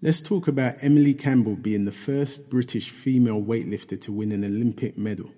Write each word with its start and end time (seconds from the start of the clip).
Let's 0.00 0.20
talk 0.20 0.46
about 0.46 0.76
Emily 0.80 1.12
Campbell 1.12 1.56
being 1.56 1.84
the 1.84 1.90
first 1.90 2.48
British 2.48 2.88
female 2.88 3.42
weightlifter 3.42 4.00
to 4.02 4.12
win 4.12 4.30
an 4.30 4.44
Olympic 4.44 4.96
medal. 4.96 5.32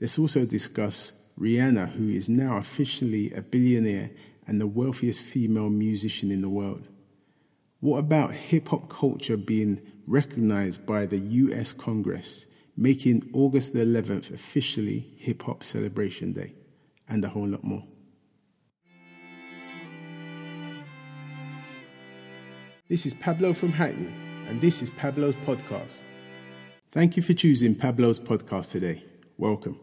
Let's 0.00 0.20
also 0.20 0.44
discuss 0.44 1.12
Rihanna, 1.36 1.90
who 1.90 2.08
is 2.08 2.28
now 2.28 2.58
officially 2.58 3.32
a 3.32 3.42
billionaire 3.42 4.10
and 4.46 4.60
the 4.60 4.68
wealthiest 4.68 5.20
female 5.20 5.68
musician 5.68 6.30
in 6.30 6.42
the 6.42 6.48
world. 6.48 6.86
What 7.80 7.98
about 7.98 8.34
hip 8.34 8.68
hop 8.68 8.88
culture 8.88 9.36
being 9.36 9.80
recognized 10.06 10.86
by 10.86 11.04
the 11.06 11.18
US 11.18 11.72
Congress, 11.72 12.46
making 12.76 13.28
August 13.32 13.72
the 13.72 13.80
11th 13.80 14.30
officially 14.32 15.12
Hip 15.18 15.42
Hop 15.42 15.64
Celebration 15.64 16.32
Day, 16.32 16.54
and 17.08 17.24
a 17.24 17.30
whole 17.30 17.48
lot 17.48 17.64
more? 17.64 17.82
This 22.88 23.04
is 23.04 23.14
Pablo 23.14 23.52
from 23.52 23.72
Hackney, 23.72 24.14
and 24.46 24.60
this 24.60 24.80
is 24.80 24.90
Pablo's 24.90 25.34
podcast. 25.34 26.04
Thank 26.92 27.16
you 27.16 27.22
for 27.22 27.34
choosing 27.34 27.74
Pablo's 27.74 28.20
podcast 28.20 28.70
today. 28.70 29.02
Welcome. 29.36 29.80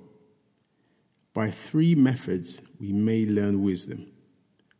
By 1.33 1.51
three 1.51 1.95
methods, 1.95 2.61
we 2.79 2.93
may 2.93 3.25
learn 3.25 3.61
wisdom. 3.61 4.09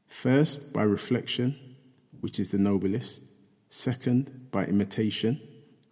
First, 0.08 0.72
by 0.72 0.84
reflection, 0.84 1.76
which 2.22 2.40
is 2.40 2.48
the 2.48 2.58
noblest. 2.58 3.24
Second, 3.68 4.48
by 4.52 4.68
imitation, 4.68 5.42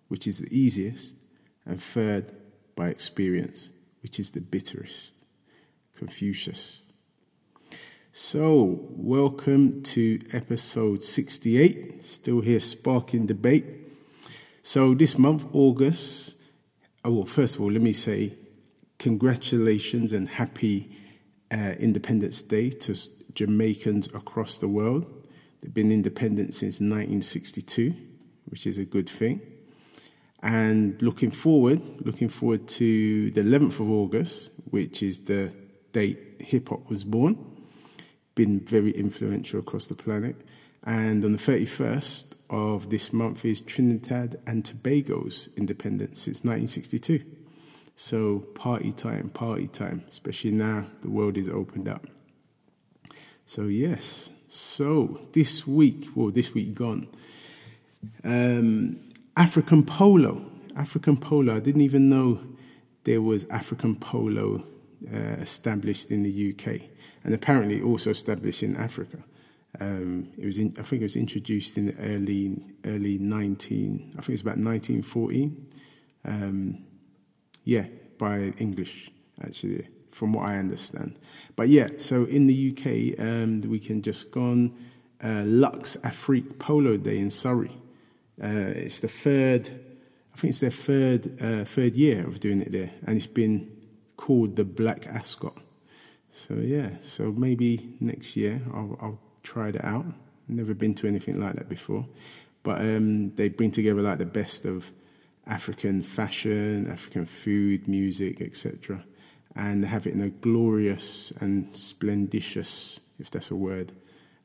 which 0.08 0.26
is 0.26 0.40
the 0.40 0.58
easiest. 0.58 1.18
And 1.66 1.84
third, 1.84 2.32
by 2.78 2.88
experience, 2.88 3.72
which 4.02 4.22
is 4.22 4.32
the 4.32 4.40
bitterest. 4.40 5.16
Confucius. 5.98 6.84
So, 8.14 8.90
welcome 8.90 9.84
to 9.84 10.20
episode 10.34 11.02
68. 11.02 12.04
Still 12.04 12.42
here 12.42 12.60
sparking 12.60 13.26
debate. 13.26 13.64
So, 14.62 14.94
this 14.94 15.18
month, 15.18 15.46
August, 15.54 16.36
oh, 17.06 17.12
well, 17.14 17.26
first 17.26 17.56
of 17.56 17.62
all, 17.62 17.72
let 17.72 17.82
me 17.82 17.94
say 17.94 18.36
congratulations 19.00 20.12
and 20.12 20.28
happy 20.28 20.94
uh, 21.52 21.76
Independence 21.80 22.42
Day 22.42 22.70
to 22.70 22.98
Jamaicans 23.34 24.08
across 24.08 24.58
the 24.58 24.68
world. 24.68 25.06
They've 25.62 25.74
been 25.74 25.90
independent 25.90 26.54
since 26.54 26.82
1962, 26.82 27.96
which 28.50 28.68
is 28.68 28.78
a 28.78 28.84
good 28.84 29.10
thing. 29.10 29.40
And 30.44 31.02
looking 31.02 31.32
forward, 31.32 31.82
looking 32.06 32.28
forward 32.28 32.68
to 32.68 33.32
the 33.32 33.42
11th 33.42 33.80
of 33.80 33.90
August, 33.90 34.52
which 34.70 35.02
is 35.02 35.22
the 35.22 35.54
date 35.94 36.42
hip 36.42 36.68
hop 36.68 36.90
was 36.90 37.06
born 37.06 37.51
been 38.36 38.60
very 38.60 38.92
influential 38.92 39.60
across 39.60 39.86
the 39.86 39.96
planet. 39.96 40.36
And 40.84 41.24
on 41.24 41.32
the 41.32 41.38
31st 41.38 42.34
of 42.50 42.90
this 42.90 43.14
month 43.14 43.46
is 43.46 43.62
Trinidad 43.62 44.40
and 44.48 44.66
Tobago's 44.66 45.50
independence 45.56 46.20
since 46.20 46.44
1962. 46.44 47.24
So, 47.96 48.40
party 48.56 48.92
time, 48.92 49.30
party 49.30 49.68
time, 49.68 50.04
especially 50.10 50.52
now 50.52 50.88
the 51.02 51.10
world 51.10 51.38
is 51.38 51.48
opened 51.48 51.88
up. 51.88 52.08
So, 53.46 53.64
yes. 53.64 54.32
So, 54.48 55.22
this 55.34 55.68
week, 55.68 56.08
well, 56.16 56.32
this 56.32 56.54
week 56.54 56.74
gone, 56.74 57.08
um, 58.24 59.00
African 59.38 59.86
polo. 59.86 60.46
African 60.76 61.18
polo. 61.18 61.56
I 61.56 61.60
didn't 61.60 61.82
even 61.82 62.10
know 62.10 62.42
there 63.04 63.22
was 63.22 63.46
African 63.50 63.96
polo 63.96 64.64
uh, 65.14 65.18
established 65.18 66.10
in 66.12 66.24
the 66.24 66.56
UK 66.56 66.82
and 67.24 67.34
apparently 67.34 67.82
also 67.82 68.10
established 68.10 68.64
in 68.64 68.76
Africa. 68.78 69.18
Um, 69.80 70.30
it 70.38 70.46
was, 70.46 70.60
in, 70.60 70.76
I 70.78 70.82
think, 70.82 71.02
it 71.02 71.06
was 71.06 71.16
introduced 71.16 71.78
in 71.78 71.88
the 71.88 71.96
early 71.98 72.62
early 72.86 73.18
nineteen. 73.20 74.14
I 74.18 74.22
think 74.22 74.34
it's 74.34 74.42
about 74.42 74.58
nineteen 74.58 75.02
fourteen. 75.02 75.68
Um, 76.26 76.86
yeah, 77.64 77.86
by 78.18 78.54
English 78.58 79.12
actually, 79.44 79.88
from 80.12 80.34
what 80.34 80.46
I 80.46 80.58
understand. 80.58 81.18
But 81.56 81.70
yeah, 81.70 81.90
so 81.98 82.26
in 82.26 82.48
the 82.48 82.72
UK, 82.72 83.20
um, 83.20 83.62
the 83.62 83.70
weekend 83.70 84.04
just 84.04 84.32
gone, 84.32 84.78
uh, 85.24 85.44
Lux 85.46 85.98
Afrique 86.04 86.60
Polo 86.60 86.98
Day 86.98 87.18
in 87.18 87.30
Surrey. 87.30 87.72
Uh, 88.42 88.74
it's 88.76 89.00
the 89.00 89.08
third, 89.08 89.68
I 90.34 90.38
think 90.38 90.50
it's 90.50 90.60
their 90.60 90.70
third 90.70 91.42
uh, 91.42 91.66
third 91.66 91.96
year 91.96 92.28
of 92.28 92.40
doing 92.40 92.62
it 92.62 92.72
there, 92.72 92.92
and 93.06 93.16
it's 93.16 93.28
been 93.28 93.72
called 94.18 94.56
the 94.56 94.66
Black 94.66 95.08
Ascot. 95.08 95.58
So 96.32 96.56
yeah, 96.56 96.92
so 97.02 97.32
maybe 97.32 97.96
next 98.00 98.38
year 98.38 98.62
I'll, 98.74 98.98
I'll 99.02 99.20
try 99.44 99.72
that 99.72 99.86
out. 99.86 100.06
Never 100.48 100.74
been 100.74 100.96
to 100.96 101.08
anything 101.08 101.40
like 101.40 101.56
that 101.56 101.70
before, 101.70 102.06
but 102.64 102.80
um, 102.82 103.32
they 103.36 103.50
bring 103.50 103.72
together 103.72 104.02
like 104.02 104.18
the 104.18 104.26
best 104.26 104.66
of 104.66 104.92
African 105.46 106.02
fashion, 106.02 106.90
African 106.90 107.26
food, 107.26 107.88
music, 107.88 108.42
etc., 108.42 109.04
and 109.56 109.84
they 109.84 109.88
have 109.88 110.08
it 110.08 110.14
in 110.14 110.22
a 110.22 110.30
glorious 110.30 111.32
and 111.42 111.76
splendicious, 111.76 113.02
if 113.20 113.30
that's 113.30 113.52
a 113.52 113.56
word, 113.56 113.92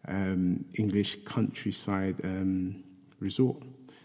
um, 0.09 0.65
English 0.75 1.25
countryside 1.25 2.17
um, 2.25 2.83
resort. 3.21 3.63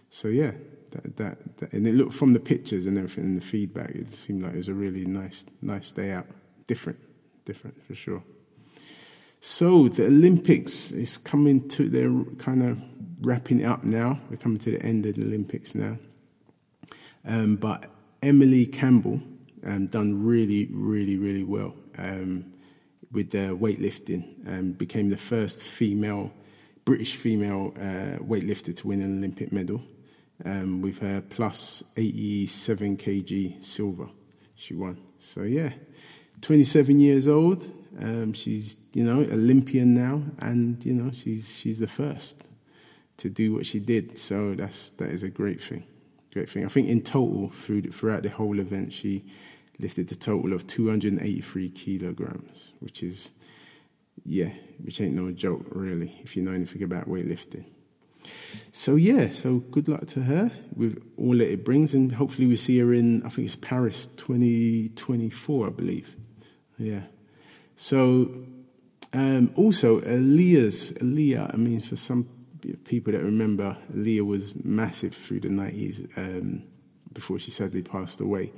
So 0.10 0.28
yeah, 0.28 0.52
that, 0.92 1.18
that, 1.18 1.58
that, 1.58 1.74
and 1.74 1.88
it 1.88 1.96
looked 1.96 2.14
from 2.14 2.34
the 2.34 2.40
pictures 2.40 2.86
and 2.86 2.98
everything 2.98 3.24
and 3.24 3.38
the 3.38 3.46
feedback, 3.46 3.92
it 3.92 4.12
seemed 4.12 4.44
like 4.44 4.54
it 4.54 4.58
was 4.58 4.68
a 4.68 4.74
really 4.74 5.06
nice 5.06 5.46
nice 5.62 5.90
day 5.92 6.12
out, 6.12 6.28
different 6.68 7.00
different 7.46 7.82
for 7.86 7.96
sure. 7.96 8.24
So 9.40 9.88
the 9.88 10.06
Olympics 10.06 10.92
is 10.92 11.18
coming 11.18 11.68
to 11.70 11.90
they're 11.90 12.36
kind 12.36 12.64
of 12.64 12.78
wrapping 13.22 13.60
it 13.60 13.66
up 13.66 13.84
now. 13.84 14.20
We're 14.30 14.38
coming 14.38 14.60
to 14.60 14.72
the 14.72 14.84
end 14.84 15.06
of 15.06 15.16
the 15.16 15.24
Olympics 15.24 15.76
now. 15.76 15.98
Um, 17.26 17.56
but 17.56 17.86
Emily 18.22 18.66
Campbell 18.66 19.22
um, 19.66 19.88
done 19.88 20.24
really, 20.24 20.68
really, 20.72 21.18
really 21.18 21.44
well 21.44 21.76
um, 21.98 22.54
with 23.12 23.32
the 23.32 23.56
weightlifting 23.56 24.46
and 24.48 24.78
became 24.78 25.10
the 25.10 25.18
first 25.18 25.64
female, 25.64 26.32
British 26.86 27.16
female 27.16 27.74
uh, 27.78 28.18
weightlifter 28.24 28.76
to 28.76 28.88
win 28.88 29.02
an 29.02 29.18
Olympic 29.18 29.52
medal 29.52 29.82
um, 30.46 30.82
with 30.82 31.00
her 31.00 31.22
plus 31.22 31.84
87 31.98 32.98
kg 32.98 33.64
silver. 33.64 34.10
She 34.56 34.74
won. 34.74 35.00
So 35.18 35.44
yeah, 35.44 35.74
27 36.40 37.00
years 37.00 37.28
old. 37.28 37.70
Um, 38.00 38.34
she's, 38.34 38.78
you 38.94 39.04
know, 39.04 39.20
Olympian 39.20 39.94
now, 39.94 40.24
and 40.40 40.84
you 40.86 40.94
know, 40.94 41.12
she's 41.12 41.56
she's 41.56 41.80
the 41.80 41.88
first 41.88 42.44
to 43.18 43.30
do 43.30 43.54
what 43.54 43.66
she 43.66 43.80
did. 43.80 44.18
So 44.18 44.56
that's 44.56 44.90
that 44.92 45.10
is 45.10 45.24
a 45.24 45.30
great 45.30 45.62
thing, 45.62 45.84
great 46.34 46.50
thing. 46.50 46.66
I 46.66 46.68
think 46.68 46.88
in 46.88 47.02
total, 47.02 47.50
through, 47.50 47.84
throughout 47.92 48.24
the 48.24 48.30
whole 48.30 48.60
event, 48.60 48.94
she 48.94 49.26
lifted 49.80 50.08
the 50.08 50.16
total 50.16 50.54
of 50.54 50.68
283 50.68 51.70
kilograms, 51.70 52.74
which 52.80 53.04
is, 53.04 53.34
yeah, 54.24 54.50
which 54.84 55.02
ain't 55.02 55.16
no 55.16 55.32
joke 55.32 55.66
really, 55.72 56.20
if 56.24 56.36
you 56.36 56.44
know 56.44 56.52
anything 56.52 56.84
about 56.84 57.08
weightlifting. 57.08 57.66
So 58.72 58.96
yeah, 58.96 59.32
so 59.32 59.60
good 59.60 59.88
luck 59.88 60.06
to 60.08 60.22
her 60.24 60.52
with 60.76 61.02
all 61.18 61.38
that 61.38 61.52
it 61.52 61.66
brings, 61.66 61.94
and 61.94 62.14
hopefully 62.14 62.48
we 62.48 62.56
see 62.56 62.80
her 62.80 62.94
in. 62.94 63.24
I 63.24 63.30
think 63.30 63.46
it's 63.46 63.56
Paris 63.56 64.08
2024, 64.08 65.68
I 65.68 65.70
believe. 65.70 66.16
Yeah. 66.82 67.04
So 67.76 68.44
um, 69.14 69.52
also 69.56 70.02
Aaliyah's 70.02 70.94
Aaliyah. 70.94 71.54
I 71.54 71.58
mean, 71.58 71.82
for 71.82 71.96
some 71.96 72.28
people 72.86 73.14
that 73.14 73.22
remember, 73.24 73.78
Aaliyah 73.94 74.26
was 74.26 74.54
massive 74.64 75.14
through 75.14 75.42
the 75.42 75.50
nineties 75.50 76.08
um, 76.18 76.64
before 77.14 77.38
she 77.38 77.52
sadly 77.52 77.84
passed 77.84 78.20
away 78.20 78.52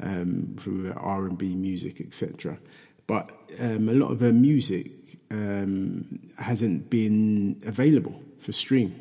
um, 0.00 0.56
through 0.60 0.92
R 0.96 1.26
and 1.26 1.36
B 1.36 1.56
music, 1.56 2.00
etc. 2.00 2.58
But 3.06 3.30
um, 3.58 3.88
a 3.88 3.94
lot 3.94 4.12
of 4.12 4.20
her 4.20 4.32
music 4.32 4.92
um, 5.30 6.20
hasn't 6.38 6.88
been 6.88 7.60
available 7.66 8.20
for 8.38 8.52
stream. 8.52 8.94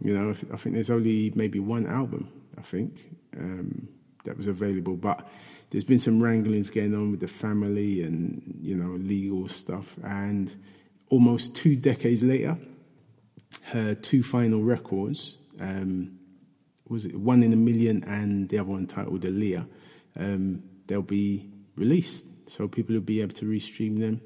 You 0.00 0.16
know, 0.16 0.30
I 0.30 0.56
think 0.56 0.74
there's 0.74 0.90
only 0.90 1.32
maybe 1.34 1.58
one 1.58 1.86
album. 1.86 2.28
I 2.58 2.62
think 2.62 2.98
um, 3.36 3.88
that 4.24 4.36
was 4.36 4.46
available, 4.46 4.94
but 4.94 5.28
there's 5.72 5.84
been 5.84 5.98
some 5.98 6.22
wranglings 6.22 6.68
going 6.68 6.94
on 6.94 7.10
with 7.10 7.20
the 7.20 7.26
family 7.26 8.02
and 8.02 8.58
you 8.60 8.76
know 8.76 8.92
legal 8.92 9.48
stuff. 9.48 9.96
And 10.04 10.54
almost 11.08 11.56
two 11.56 11.76
decades 11.76 12.22
later 12.22 12.58
her 13.64 13.94
two 13.94 14.22
final 14.22 14.62
records 14.62 15.38
um, 15.60 16.18
was 16.88 17.06
it 17.06 17.14
one 17.14 17.42
in 17.42 17.52
a 17.52 17.56
million 17.56 18.04
and 18.04 18.48
the 18.48 18.58
other 18.58 18.70
one 18.70 18.86
titled 18.86 19.22
Aaliyah 19.22 19.66
um, 20.18 20.62
they'll 20.86 21.02
be 21.02 21.50
released. 21.76 22.26
So 22.46 22.68
people 22.68 22.94
will 22.94 23.02
be 23.02 23.22
able 23.22 23.34
to 23.34 23.46
restream 23.46 23.98
them. 23.98 24.20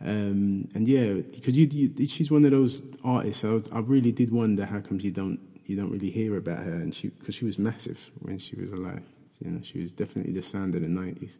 Um, 0.00 0.68
and 0.74 0.88
yeah 0.88 1.12
because 1.12 1.56
you, 1.56 1.68
you, 1.70 2.06
she's 2.08 2.28
one 2.28 2.44
of 2.44 2.50
those 2.50 2.82
artists. 3.04 3.44
I, 3.44 3.50
was, 3.50 3.68
I 3.70 3.78
really 3.78 4.10
did 4.10 4.32
wonder 4.32 4.66
how 4.66 4.80
comes 4.80 5.04
you 5.04 5.12
don't 5.12 5.38
you 5.64 5.76
don't 5.76 5.90
really 5.90 6.10
hear 6.10 6.36
about 6.36 6.58
her. 6.58 6.74
And 6.74 6.92
she 6.92 7.10
because 7.10 7.36
she 7.36 7.44
was 7.44 7.56
massive 7.56 8.10
when 8.18 8.40
she 8.40 8.56
was 8.56 8.72
alive 8.72 9.04
you 9.44 9.50
know, 9.50 9.60
she 9.62 9.80
was 9.80 9.92
definitely 9.92 10.32
the 10.32 10.42
sound 10.42 10.74
of 10.74 10.82
the 10.82 10.88
90s. 10.88 11.38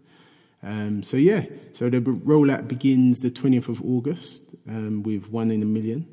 Um, 0.62 1.02
so 1.02 1.16
yeah, 1.16 1.44
so 1.72 1.90
the 1.90 1.99
rollout 1.99 2.69
begins 2.69 3.20
the 3.20 3.31
20th 3.31 3.69
of 3.69 3.82
August 3.82 4.44
um, 4.69 5.02
with 5.02 5.28
One 5.28 5.50
in 5.50 5.62
a 5.62 5.66
Million. 5.66 6.06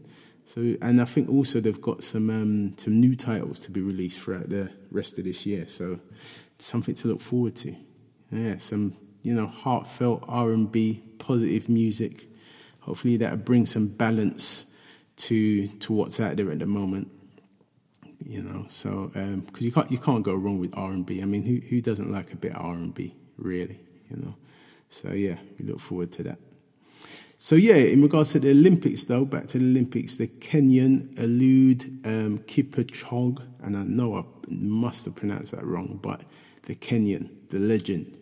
So, 0.46 0.76
and 0.82 1.00
I 1.00 1.06
think 1.06 1.30
also 1.30 1.60
they've 1.60 1.80
got 1.80 2.04
some 2.04 2.32
um, 2.32 2.74
some 2.78 3.00
new 3.00 3.16
titles 3.16 3.60
to 3.60 3.72
be 3.72 3.82
released 3.82 4.18
throughout 4.18 4.50
the 4.50 4.72
rest 4.90 5.20
of 5.20 5.26
this 5.26 5.46
year. 5.46 5.68
So, 5.68 6.00
something 6.58 6.96
to 6.96 7.08
look 7.10 7.20
forward 7.20 7.56
to. 7.58 7.76
Yeah, 8.32 8.58
some 8.58 8.96
you 9.22 9.36
know 9.36 9.46
heartfelt 9.46 10.24
R 10.28 10.52
and 10.52 10.72
B, 10.72 11.04
positive 11.20 11.70
music. 11.70 12.28
Hopefully, 12.80 13.18
that'll 13.18 13.38
bring 13.38 13.68
some 13.68 13.90
balance 13.90 14.66
to 15.18 15.68
to 15.68 15.94
what's 15.94 16.20
out 16.20 16.38
there 16.38 16.50
at 16.50 16.58
the 16.58 16.66
moment. 16.66 17.12
You 18.22 18.42
know, 18.44 18.66
so 18.68 19.12
because 19.14 19.24
um, 19.24 19.46
you 19.60 19.72
can't 19.72 19.92
you 19.92 19.98
can't 19.98 20.24
go 20.24 20.34
wrong 20.34 20.60
with 20.60 20.78
R 20.78 20.92
and 20.92 21.06
B. 21.06 21.22
I 21.22 21.26
mean, 21.26 21.44
who 21.44 21.66
who 21.68 21.82
doesn't 21.82 22.12
like 22.12 22.34
a 22.34 22.36
bit 22.36 22.54
of 22.54 22.66
R 22.66 22.74
and 22.74 22.94
B, 22.94 23.16
really? 23.38 23.80
You 24.10 24.18
know, 24.18 24.36
so 24.90 25.12
yeah, 25.12 25.38
we 25.58 25.66
look 25.66 25.80
forward 25.80 26.12
to 26.14 26.24
that. 26.24 26.40
So 27.38 27.56
yeah, 27.56 27.76
in 27.76 28.02
regards 28.02 28.34
to 28.34 28.40
the 28.40 28.52
Olympics, 28.52 29.06
though, 29.06 29.24
back 29.24 29.48
to 29.48 29.60
the 29.60 29.66
Olympics, 29.66 30.18
the 30.18 30.28
Kenyan 30.28 31.14
Eliud 31.16 32.06
um, 32.06 32.40
Kipchoge, 32.40 33.42
and 33.64 33.78
I 33.78 33.84
know 33.84 34.18
I 34.18 34.24
must 34.50 35.06
have 35.06 35.16
pronounced 35.16 35.54
that 35.54 35.64
wrong, 35.64 36.00
but 36.02 36.22
the 36.64 36.76
Kenyan, 36.76 37.30
the 37.50 37.60
legend, 37.60 38.18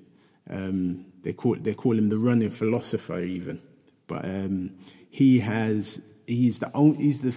um, 0.48 1.06
they 1.24 1.34
call 1.34 1.56
they 1.56 1.74
call 1.74 1.98
him 1.98 2.10
the 2.10 2.20
running 2.20 2.52
philosopher 2.52 3.20
even, 3.20 3.60
but 4.06 4.24
um, 4.24 4.78
he 5.10 5.40
has 5.40 6.00
he's 6.28 6.60
the 6.60 6.70
only, 6.76 6.98
he's 7.04 7.22
the 7.22 7.36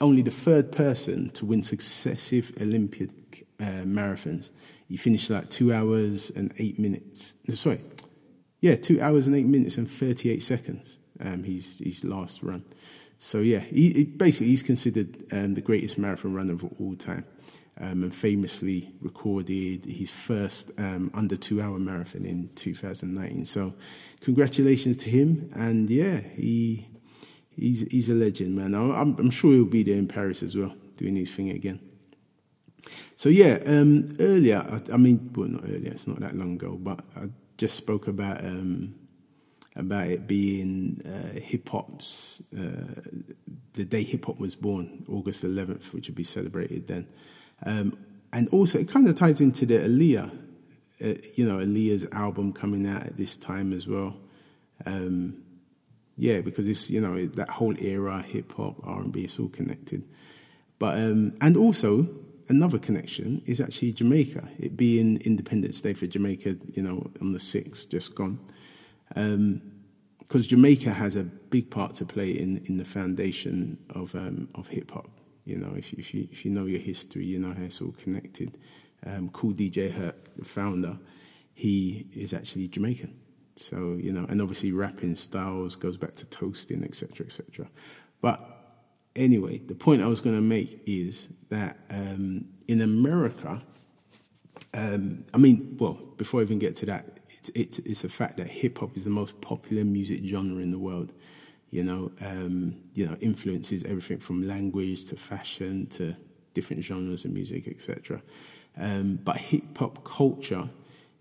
only 0.00 0.22
the 0.22 0.30
third 0.30 0.72
person 0.72 1.30
to 1.30 1.46
win 1.46 1.62
successive 1.62 2.52
Olympic 2.60 3.46
uh, 3.60 3.84
marathons. 3.84 4.50
He 4.88 4.96
finished 4.96 5.30
like 5.30 5.50
two 5.50 5.72
hours 5.72 6.30
and 6.30 6.52
eight 6.58 6.78
minutes. 6.78 7.34
Sorry, 7.50 7.80
yeah, 8.60 8.76
two 8.76 9.00
hours 9.00 9.26
and 9.26 9.36
eight 9.36 9.46
minutes 9.46 9.76
and 9.76 9.90
thirty 9.90 10.30
eight 10.30 10.42
seconds 10.42 10.98
um, 11.20 11.44
his 11.44 11.78
his 11.78 12.04
last 12.04 12.42
run. 12.42 12.64
So 13.18 13.40
yeah, 13.40 13.60
he, 13.60 13.90
he 13.90 14.04
basically 14.04 14.48
he's 14.48 14.62
considered 14.62 15.24
um, 15.32 15.54
the 15.54 15.60
greatest 15.60 15.98
marathon 15.98 16.34
runner 16.34 16.52
of 16.52 16.64
all 16.80 16.94
time, 16.94 17.24
um, 17.80 18.04
and 18.04 18.14
famously 18.14 18.92
recorded 19.00 19.84
his 19.84 20.10
first 20.10 20.70
um, 20.78 21.10
under 21.14 21.36
two 21.36 21.60
hour 21.60 21.78
marathon 21.78 22.24
in 22.24 22.50
2019. 22.54 23.44
So 23.44 23.74
congratulations 24.20 24.96
to 24.98 25.10
him, 25.10 25.50
and 25.54 25.90
yeah, 25.90 26.20
he 26.36 26.87
he's 27.58 27.82
he's 27.90 28.10
a 28.10 28.14
legend, 28.14 28.56
man. 28.56 28.74
I'm, 28.74 29.16
I'm 29.18 29.30
sure 29.30 29.52
he'll 29.52 29.64
be 29.64 29.82
there 29.82 29.96
in 29.96 30.08
Paris 30.08 30.42
as 30.42 30.56
well, 30.56 30.74
doing 30.96 31.16
his 31.16 31.30
thing 31.30 31.50
again. 31.50 31.80
So 33.16 33.28
yeah, 33.28 33.58
um, 33.66 34.16
earlier, 34.20 34.64
I, 34.68 34.92
I, 34.92 34.96
mean, 34.96 35.30
well, 35.34 35.48
not 35.48 35.64
earlier, 35.64 35.90
it's 35.90 36.06
not 36.06 36.20
that 36.20 36.36
long 36.36 36.54
ago, 36.54 36.78
but 36.80 37.00
I 37.16 37.28
just 37.56 37.76
spoke 37.76 38.06
about 38.06 38.44
um, 38.44 38.94
about 39.76 40.06
it 40.06 40.26
being 40.26 41.02
uh, 41.04 41.38
hip 41.40 41.68
hop's 41.68 42.42
uh, 42.56 43.00
the 43.74 43.84
day 43.84 44.02
hip 44.02 44.26
hop 44.26 44.38
was 44.38 44.54
born, 44.56 45.04
August 45.08 45.44
11th, 45.44 45.92
which 45.92 46.08
would 46.08 46.16
be 46.16 46.24
celebrated 46.24 46.88
then. 46.88 47.06
Um, 47.64 47.96
and 48.32 48.48
also, 48.48 48.78
it 48.78 48.88
kind 48.88 49.08
of 49.08 49.14
ties 49.14 49.40
into 49.40 49.64
the 49.64 49.78
Aaliyah, 49.78 50.30
uh, 50.30 51.20
you 51.34 51.48
know, 51.48 51.58
Aaliyah's 51.58 52.06
album 52.12 52.52
coming 52.52 52.86
out 52.86 53.04
at 53.04 53.16
this 53.16 53.36
time 53.36 53.72
as 53.72 53.86
well. 53.86 54.16
Um, 54.84 55.42
yeah, 56.18 56.40
because 56.40 56.66
it's 56.66 56.90
you 56.90 57.00
know 57.00 57.26
that 57.26 57.48
whole 57.48 57.80
era, 57.80 58.22
hip 58.22 58.52
hop, 58.54 58.76
R 58.84 59.00
and 59.00 59.12
B, 59.12 59.22
it's 59.24 59.38
all 59.38 59.48
connected. 59.48 60.02
But 60.78 60.98
um, 60.98 61.36
and 61.40 61.56
also 61.56 62.08
another 62.48 62.78
connection 62.78 63.40
is 63.46 63.60
actually 63.60 63.92
Jamaica. 63.92 64.48
It 64.58 64.76
being 64.76 65.18
Independence 65.18 65.80
Day 65.80 65.94
for 65.94 66.06
Jamaica, 66.06 66.56
you 66.74 66.82
know, 66.82 67.10
on 67.20 67.32
the 67.32 67.38
sixth, 67.38 67.88
just 67.88 68.14
gone 68.16 68.40
because 69.08 69.34
um, 69.34 69.62
Jamaica 70.48 70.92
has 70.92 71.16
a 71.16 71.22
big 71.22 71.70
part 71.70 71.94
to 71.94 72.04
play 72.04 72.30
in, 72.30 72.58
in 72.66 72.76
the 72.76 72.84
foundation 72.84 73.78
of 73.90 74.14
um, 74.14 74.48
of 74.54 74.68
hip 74.68 74.90
hop. 74.90 75.08
You 75.44 75.56
know, 75.56 75.72
if 75.76 75.92
you, 75.92 75.98
if 75.98 76.12
you 76.12 76.28
if 76.32 76.44
you 76.44 76.50
know 76.50 76.66
your 76.66 76.80
history, 76.80 77.24
you 77.24 77.38
know 77.38 77.54
how 77.54 77.62
it's 77.62 77.80
all 77.80 77.92
connected. 77.92 78.58
Um, 79.06 79.28
Kool 79.30 79.52
DJ 79.52 79.92
Herc, 79.92 80.36
the 80.36 80.44
founder, 80.44 80.98
he 81.54 82.06
is 82.12 82.34
actually 82.34 82.66
Jamaican. 82.68 83.16
So 83.58 83.98
you 84.00 84.12
know, 84.12 84.26
and 84.28 84.40
obviously 84.40 84.72
rapping 84.72 85.16
styles 85.16 85.76
goes 85.76 85.96
back 85.96 86.14
to 86.16 86.26
toasting, 86.26 86.84
etc., 86.84 87.26
etc. 87.26 87.68
But 88.20 88.40
anyway, 89.16 89.58
the 89.58 89.74
point 89.74 90.02
I 90.02 90.06
was 90.06 90.20
going 90.20 90.36
to 90.36 90.42
make 90.42 90.82
is 90.86 91.28
that 91.50 91.76
um, 91.90 92.46
in 92.66 92.80
America, 92.80 93.60
um, 94.74 95.24
I 95.34 95.38
mean, 95.38 95.76
well, 95.78 95.94
before 96.16 96.40
I 96.40 96.44
even 96.44 96.58
get 96.58 96.74
to 96.76 96.86
that, 96.86 97.18
it's, 97.28 97.48
it's, 97.50 97.78
it's 97.80 98.04
a 98.04 98.08
fact 98.08 98.36
that 98.38 98.48
hip 98.48 98.78
hop 98.78 98.96
is 98.96 99.04
the 99.04 99.10
most 99.10 99.40
popular 99.40 99.84
music 99.84 100.20
genre 100.24 100.62
in 100.62 100.70
the 100.70 100.78
world. 100.78 101.12
You 101.70 101.84
know, 101.84 102.12
um, 102.22 102.76
you 102.94 103.06
know, 103.06 103.16
influences 103.20 103.84
everything 103.84 104.18
from 104.18 104.46
language 104.46 105.04
to 105.06 105.16
fashion 105.16 105.86
to 105.88 106.16
different 106.54 106.82
genres 106.82 107.24
of 107.24 107.32
music, 107.32 107.68
etc. 107.68 108.22
Um, 108.76 109.18
but 109.22 109.36
hip 109.36 109.76
hop 109.76 110.04
culture 110.04 110.68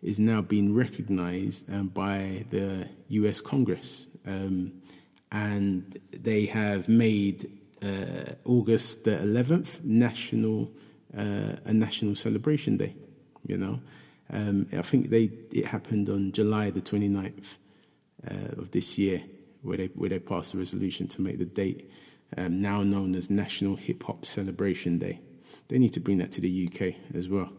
is 0.01 0.19
now 0.19 0.41
being 0.41 0.73
recognized 0.73 1.71
um, 1.71 1.87
by 1.87 2.45
the 2.49 2.87
U.S. 3.09 3.41
Congress, 3.41 4.07
um, 4.25 4.71
and 5.31 5.99
they 6.11 6.45
have 6.45 6.87
made 6.87 7.49
uh, 7.81 8.33
August 8.45 9.03
the 9.03 9.17
11th 9.17 9.83
national 9.83 10.71
uh, 11.17 11.55
a 11.65 11.73
national 11.73 12.15
celebration 12.15 12.77
day. 12.77 12.95
You 13.45 13.57
know, 13.57 13.79
um, 14.31 14.67
I 14.73 14.81
think 14.81 15.09
they 15.09 15.31
it 15.51 15.65
happened 15.65 16.09
on 16.09 16.31
July 16.31 16.69
the 16.69 16.81
29th 16.81 17.57
uh, 18.29 18.61
of 18.61 18.71
this 18.71 18.97
year, 18.97 19.23
where 19.61 19.77
they 19.77 19.87
where 19.87 20.09
they 20.09 20.19
passed 20.19 20.53
a 20.53 20.57
resolution 20.57 21.07
to 21.09 21.21
make 21.21 21.39
the 21.39 21.45
date 21.45 21.89
um, 22.35 22.61
now 22.61 22.83
known 22.83 23.15
as 23.15 23.29
National 23.29 23.75
Hip 23.75 24.03
Hop 24.03 24.25
Celebration 24.25 24.99
Day. 24.99 25.21
They 25.69 25.79
need 25.79 25.93
to 25.93 25.99
bring 25.99 26.17
that 26.17 26.31
to 26.33 26.41
the 26.41 26.67
UK 26.67 26.95
as 27.15 27.29
well. 27.29 27.51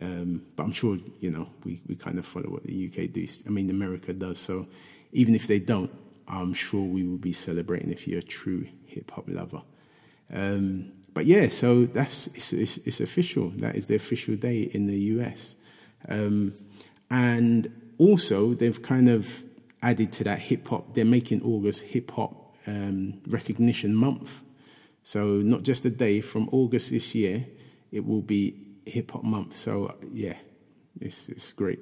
Um, 0.00 0.42
but 0.56 0.62
I'm 0.64 0.72
sure 0.72 0.98
you 1.20 1.30
know 1.30 1.48
we, 1.64 1.80
we 1.86 1.94
kind 1.94 2.18
of 2.18 2.26
follow 2.26 2.50
what 2.50 2.64
the 2.64 2.86
UK 2.86 3.12
does. 3.12 3.44
I 3.46 3.50
mean, 3.50 3.70
America 3.70 4.12
does. 4.12 4.38
So 4.38 4.66
even 5.12 5.34
if 5.34 5.46
they 5.46 5.58
don't, 5.58 5.90
I'm 6.26 6.54
sure 6.54 6.82
we 6.82 7.04
will 7.04 7.18
be 7.18 7.32
celebrating 7.32 7.90
if 7.90 8.08
you're 8.08 8.20
a 8.20 8.22
true 8.22 8.66
hip 8.86 9.10
hop 9.10 9.24
lover. 9.28 9.62
Um, 10.32 10.92
but 11.14 11.26
yeah, 11.26 11.48
so 11.48 11.84
that's 11.84 12.28
it's, 12.28 12.52
it's, 12.52 12.78
it's 12.78 13.00
official. 13.00 13.50
That 13.56 13.76
is 13.76 13.86
the 13.86 13.96
official 13.96 14.36
day 14.36 14.62
in 14.62 14.86
the 14.86 14.98
US. 14.98 15.54
Um, 16.08 16.54
and 17.10 17.70
also, 17.98 18.54
they've 18.54 18.80
kind 18.80 19.08
of 19.08 19.44
added 19.82 20.12
to 20.12 20.24
that 20.24 20.38
hip 20.38 20.66
hop, 20.68 20.94
they're 20.94 21.04
making 21.04 21.42
August 21.42 21.82
hip 21.82 22.10
hop 22.12 22.56
um, 22.66 23.20
recognition 23.26 23.94
month. 23.94 24.40
So, 25.02 25.24
not 25.24 25.64
just 25.64 25.84
a 25.84 25.90
day, 25.90 26.20
from 26.20 26.48
August 26.52 26.90
this 26.90 27.14
year, 27.14 27.46
it 27.90 28.06
will 28.06 28.22
be 28.22 28.56
hip 28.86 29.12
hop 29.12 29.24
month. 29.24 29.56
So, 29.56 29.94
yeah, 30.10 30.36
it's, 31.00 31.28
it's 31.28 31.52
great. 31.52 31.80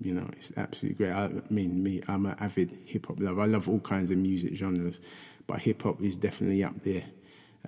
You 0.00 0.14
know, 0.14 0.28
it's 0.32 0.52
absolutely 0.56 0.96
great. 0.96 1.12
I 1.12 1.30
mean, 1.48 1.82
me, 1.82 2.02
I'm 2.06 2.26
an 2.26 2.36
avid 2.38 2.78
hip 2.84 3.06
hop 3.06 3.18
lover. 3.18 3.40
I 3.40 3.46
love 3.46 3.68
all 3.68 3.80
kinds 3.80 4.10
of 4.10 4.18
music 4.18 4.54
genres, 4.54 5.00
but 5.46 5.60
hip 5.60 5.82
hop 5.82 6.02
is 6.02 6.16
definitely 6.16 6.62
up 6.62 6.82
there. 6.82 7.04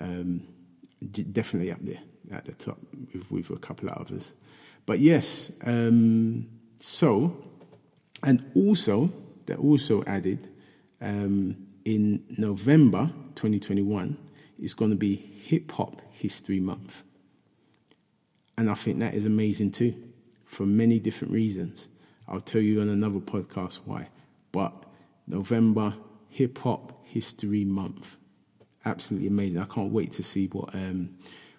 Um, 0.00 0.43
definitely 1.33 1.73
up 1.73 1.79
there 1.83 2.00
at 2.33 2.45
the 2.45 2.52
top 2.52 2.79
with, 3.12 3.31
with 3.31 3.50
a 3.50 3.57
couple 3.57 3.88
of 3.88 3.97
others. 3.97 4.33
But 4.87 5.00
yes, 5.00 5.52
um, 5.64 6.49
so, 6.81 7.45
and 8.23 8.50
also, 8.55 9.12
they 9.47 9.55
also 9.55 10.02
added 10.07 10.49
um, 11.00 11.57
in 11.85 12.25
November 12.37 13.11
2021, 13.35 14.17
it's 14.59 14.75
going 14.75 14.91
to 14.91 14.97
be 14.97 15.17
Hip 15.17 15.71
Hop 15.73 16.02
History 16.12 16.61
Month. 16.61 17.02
And 18.59 18.69
I 18.69 18.75
think 18.75 18.99
that 18.99 19.15
is 19.15 19.25
amazing 19.25 19.71
too, 19.71 19.95
for 20.45 20.67
many 20.67 20.99
different 20.99 21.33
reasons. 21.33 21.88
I'll 22.27 22.41
tell 22.41 22.61
you 22.61 22.81
on 22.81 22.88
another 22.88 23.21
podcast 23.21 23.81
why. 23.85 24.09
But 24.53 24.73
November, 25.29 25.95
Hip 26.29 26.59
Hop 26.59 27.07
History 27.07 27.65
Month. 27.65 28.17
Absolutely 28.85 29.29
amazing. 29.29 29.61
I 29.61 29.65
can't 29.65 29.93
wait 29.93 30.12
to 30.12 30.23
see 30.23 30.49
what 30.49 30.75
um, 30.75 31.17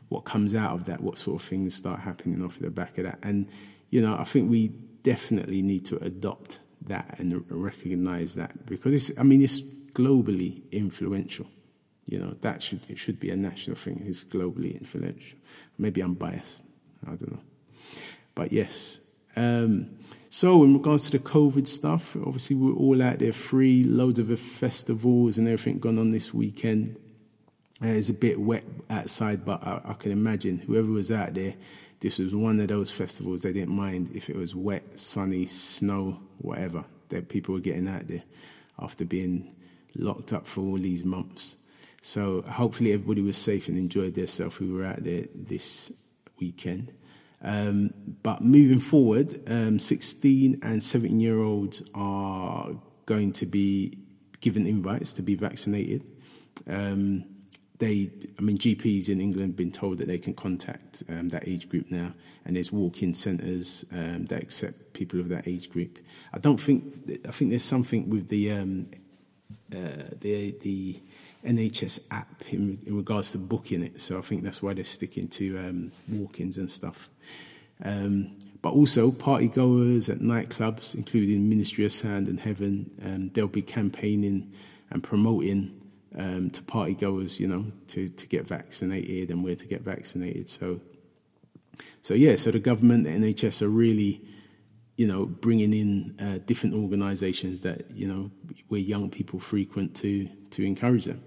what 0.09 0.25
comes 0.25 0.53
out 0.55 0.73
of 0.73 0.85
that, 0.85 1.01
what 1.01 1.17
sort 1.17 1.41
of 1.41 1.47
things 1.47 1.73
start 1.73 2.01
happening 2.01 2.43
off 2.43 2.59
the 2.59 2.69
back 2.69 2.97
of 2.97 3.05
that. 3.05 3.19
And, 3.23 3.47
you 3.91 4.01
know, 4.01 4.17
I 4.17 4.23
think 4.25 4.49
we 4.49 4.69
definitely 5.03 5.61
need 5.61 5.85
to 5.85 5.97
adopt 6.03 6.59
that 6.87 7.15
and 7.19 7.45
recognize 7.49 8.35
that 8.35 8.65
because 8.65 8.93
it's, 8.93 9.17
I 9.19 9.23
mean, 9.23 9.41
it's 9.41 9.61
globally 9.61 10.69
influential. 10.71 11.45
You 12.07 12.19
know, 12.19 12.35
that 12.41 12.63
should, 12.63 12.81
it 12.89 12.97
should 12.97 13.19
be 13.19 13.29
a 13.29 13.35
national 13.35 13.77
thing. 13.77 14.03
It's 14.05 14.23
globally 14.23 14.77
influential. 14.79 15.37
Maybe 15.77 16.01
I'm 16.01 16.15
biased. 16.15 16.65
I 17.05 17.11
don't 17.11 17.31
know. 17.31 17.41
But 18.35 18.51
yes. 18.51 18.99
Um, 19.35 19.99
so, 20.31 20.63
in 20.63 20.73
regards 20.73 21.05
to 21.09 21.17
the 21.17 21.19
COVID 21.19 21.67
stuff, 21.67 22.15
obviously 22.15 22.55
we're 22.55 22.73
all 22.73 23.01
out 23.01 23.19
there 23.19 23.33
free, 23.33 23.83
loads 23.83 24.19
of 24.19 24.39
festivals 24.39 25.37
and 25.39 25.47
everything 25.47 25.79
going 25.79 25.97
on 25.97 26.11
this 26.11 26.33
weekend. 26.33 26.97
Uh, 27.81 27.87
it's 27.87 28.09
a 28.09 28.13
bit 28.13 28.39
wet 28.39 28.63
outside, 28.89 29.43
but 29.43 29.63
I, 29.63 29.81
I, 29.85 29.93
can 29.93 30.11
imagine 30.11 30.59
whoever 30.59 30.91
was 30.91 31.11
out 31.11 31.33
there, 31.33 31.55
this 32.01 32.19
was 32.19 32.35
one 32.35 32.59
of 32.59 32.67
those 32.67 32.91
festivals 32.91 33.41
they 33.41 33.53
didn't 33.53 33.75
mind 33.75 34.11
if 34.13 34.29
it 34.29 34.35
was 34.35 34.53
wet, 34.53 34.99
sunny, 34.99 35.45
snow, 35.47 36.19
whatever. 36.37 36.83
That 37.09 37.27
people 37.27 37.55
were 37.55 37.61
getting 37.61 37.87
out 37.87 38.07
there 38.07 38.23
after 38.77 39.05
being 39.05 39.55
locked 39.95 40.31
up 40.31 40.45
for 40.45 40.61
all 40.61 40.77
these 40.77 41.03
months. 41.03 41.57
So 42.01 42.43
hopefully 42.43 42.93
everybody 42.93 43.21
was 43.21 43.37
safe 43.37 43.67
and 43.67 43.77
enjoyed 43.77 44.13
themselves 44.13 44.57
who 44.57 44.75
were 44.75 44.85
out 44.85 45.03
there 45.03 45.25
this 45.33 45.91
weekend. 46.39 46.93
Um, 47.41 47.93
but 48.21 48.41
moving 48.41 48.79
forward, 48.79 49.41
um, 49.49 49.79
16 49.79 50.59
and 50.61 50.83
17 50.83 51.19
year 51.19 51.41
olds 51.41 51.81
are 51.95 52.71
going 53.05 53.31
to 53.33 53.45
be 53.45 53.97
given 54.41 54.65
invites 54.65 55.13
to 55.13 55.21
be 55.21 55.35
vaccinated. 55.35 56.05
Um, 56.67 57.25
they, 57.79 58.11
I 58.37 58.41
mean, 58.41 58.57
GPs 58.57 59.07
in 59.07 59.21
England 59.21 59.51
have 59.51 59.55
been 59.55 59.71
told 59.71 59.99
that 59.99 60.07
they 60.07 60.17
can 60.17 60.33
contact 60.33 61.01
um, 61.07 61.29
that 61.29 61.47
age 61.47 61.69
group 61.69 61.89
now, 61.89 62.13
and 62.43 62.57
there's 62.57 62.73
walk-in 62.73 63.13
centres 63.13 63.85
um, 63.93 64.25
that 64.25 64.43
accept 64.43 64.91
people 64.91 65.21
of 65.21 65.29
that 65.29 65.47
age 65.47 65.69
group. 65.69 65.97
I 66.33 66.39
don't 66.39 66.59
think, 66.59 66.93
I 67.25 67.31
think 67.31 67.51
there's 67.51 67.63
something 67.63 68.09
with 68.09 68.27
the 68.27 68.51
um, 68.51 68.87
uh, 69.73 70.11
the 70.19 70.57
the 70.61 70.99
NHS 71.45 71.99
app 72.11 72.43
in, 72.49 72.79
in, 72.85 72.95
regards 72.95 73.31
to 73.31 73.37
booking 73.37 73.83
it. 73.83 74.01
So 74.01 74.17
I 74.17 74.21
think 74.21 74.43
that's 74.43 74.61
why 74.61 74.73
they're 74.73 74.83
sticking 74.83 75.27
to 75.29 75.57
um, 75.59 75.91
walk-ins 76.07 76.57
and 76.57 76.69
stuff. 76.69 77.09
Um, 77.83 78.37
but 78.61 78.73
also 78.73 79.11
party 79.11 79.47
goers 79.47 80.09
at 80.09 80.19
nightclubs, 80.19 80.95
including 80.95 81.47
Ministry 81.47 81.85
of 81.85 81.91
Sound 81.93 82.27
and 82.27 82.39
Heaven, 82.39 82.91
um, 83.05 83.29
they'll 83.29 83.47
be 83.47 83.61
campaigning 83.61 84.51
and 84.91 85.01
promoting 85.01 85.79
um, 86.17 86.49
to 86.49 86.61
party 86.63 86.93
goers, 86.93 87.39
you 87.39 87.47
know, 87.47 87.71
to, 87.87 88.07
to 88.09 88.27
get 88.27 88.47
vaccinated 88.47 89.29
and 89.29 89.43
where 89.43 89.55
to 89.55 89.65
get 89.65 89.81
vaccinated. 89.81 90.49
So, 90.49 90.81
so 92.01 92.13
yeah, 92.13 92.35
so 92.35 92.51
the 92.51 92.59
government, 92.59 93.05
the 93.05 93.11
NHS 93.11 93.61
are 93.61 93.69
really, 93.69 94.21
you 94.97 95.07
know, 95.07 95.25
bringing 95.25 95.73
in 95.73 96.15
uh, 96.19 96.39
different 96.45 96.75
organisations 96.75 97.61
that 97.61 97.91
you 97.95 98.07
know 98.07 98.31
where 98.67 98.81
young 98.81 99.09
people 99.09 99.39
frequent 99.39 99.95
to 99.97 100.27
to 100.51 100.63
encourage 100.63 101.05
them, 101.05 101.23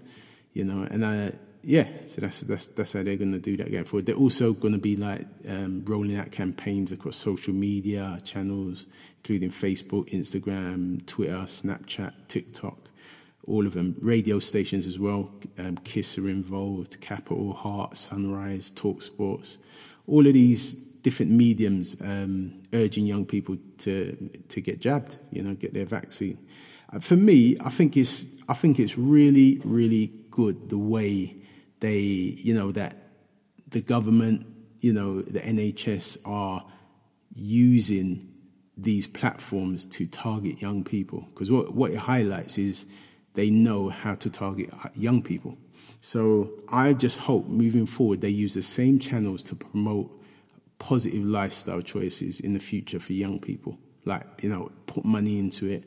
you 0.53 0.63
know, 0.63 0.87
and 0.89 1.05
I 1.05 1.33
yeah, 1.65 1.87
so 2.07 2.19
that's 2.19 2.41
that's 2.41 2.67
that's 2.67 2.91
how 2.91 3.03
they're 3.03 3.15
going 3.15 3.31
to 3.31 3.39
do 3.39 3.55
that 3.57 3.71
going 3.71 3.85
forward. 3.85 4.05
They're 4.05 4.15
also 4.15 4.51
going 4.51 4.73
to 4.73 4.79
be 4.79 4.97
like 4.97 5.25
um, 5.47 5.83
rolling 5.85 6.17
out 6.17 6.29
campaigns 6.31 6.91
across 6.91 7.15
social 7.15 7.53
media 7.53 8.17
channels, 8.23 8.87
including 9.19 9.49
Facebook, 9.49 10.09
Instagram, 10.09 11.05
Twitter, 11.05 11.43
Snapchat, 11.43 12.11
TikTok, 12.27 12.89
all 13.47 13.65
of 13.65 13.73
them. 13.73 13.95
Radio 14.01 14.39
stations 14.39 14.85
as 14.85 14.99
well. 14.99 15.31
Um, 15.57 15.77
Kiss 15.77 16.17
are 16.17 16.27
involved, 16.27 16.99
Capital, 16.99 17.53
Heart, 17.53 17.95
Sunrise, 17.95 18.69
Talk 18.69 19.01
Sports, 19.01 19.57
all 20.05 20.27
of 20.27 20.33
these 20.33 20.75
different 20.75 21.31
mediums 21.31 21.95
um, 22.01 22.61
urging 22.73 23.05
young 23.05 23.25
people 23.25 23.55
to 23.77 24.29
to 24.49 24.59
get 24.59 24.81
jabbed. 24.81 25.15
You 25.31 25.43
know, 25.43 25.53
get 25.53 25.73
their 25.73 25.85
vaccine. 25.85 26.37
Uh, 26.91 26.99
for 26.99 27.15
me, 27.15 27.55
I 27.61 27.69
think 27.69 27.95
it's 27.95 28.25
I 28.49 28.53
think 28.53 28.81
it's 28.81 28.97
really 28.97 29.61
really 29.63 30.11
good 30.33 30.69
the 30.69 30.77
way 30.77 31.37
they, 31.79 31.99
you 31.99 32.55
know, 32.55 32.71
that 32.71 32.97
the 33.67 33.81
government, 33.81 34.47
you 34.79 34.91
know, 34.91 35.21
the 35.21 35.39
NHS 35.39 36.17
are 36.25 36.65
using 37.35 38.33
these 38.75 39.05
platforms 39.05 39.85
to 39.85 40.07
target 40.07 40.59
young 40.59 40.83
people. 40.83 41.27
Because 41.29 41.51
what, 41.51 41.75
what 41.75 41.91
it 41.91 41.97
highlights 41.97 42.57
is 42.57 42.87
they 43.35 43.51
know 43.51 43.89
how 43.89 44.15
to 44.15 44.29
target 44.29 44.71
young 44.95 45.21
people. 45.21 45.55
So 45.99 46.49
I 46.67 46.93
just 46.93 47.19
hope 47.19 47.47
moving 47.47 47.85
forward 47.85 48.21
they 48.21 48.29
use 48.29 48.55
the 48.55 48.63
same 48.63 48.97
channels 48.97 49.43
to 49.43 49.55
promote 49.55 50.19
positive 50.79 51.23
lifestyle 51.23 51.81
choices 51.81 52.39
in 52.39 52.53
the 52.53 52.59
future 52.59 52.99
for 52.99 53.13
young 53.13 53.39
people. 53.39 53.77
Like, 54.03 54.25
you 54.41 54.49
know, 54.49 54.71
put 54.87 55.05
money 55.05 55.37
into 55.37 55.67
it 55.67 55.83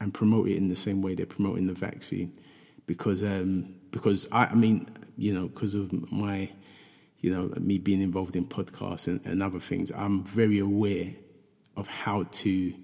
and 0.00 0.14
promote 0.14 0.48
it 0.48 0.56
in 0.56 0.68
the 0.68 0.76
same 0.76 1.02
way 1.02 1.16
they're 1.16 1.26
promoting 1.26 1.66
the 1.66 1.74
vaccine. 1.74 2.32
Because, 2.86 3.22
um, 3.24 3.74
because 3.90 4.28
I, 4.32 4.46
I 4.46 4.54
mean, 4.54 4.88
you 5.16 5.32
know, 5.32 5.48
because 5.48 5.74
of 5.74 6.10
my, 6.12 6.50
you 7.18 7.30
know, 7.30 7.52
me 7.60 7.78
being 7.78 8.00
involved 8.00 8.36
in 8.36 8.46
podcasts 8.46 9.06
and, 9.06 9.20
and 9.24 9.42
other 9.42 9.60
things, 9.60 9.90
I'm 9.92 10.24
very 10.24 10.58
aware 10.58 11.12
of 11.76 11.86
how 11.86 12.24
to 12.24 12.74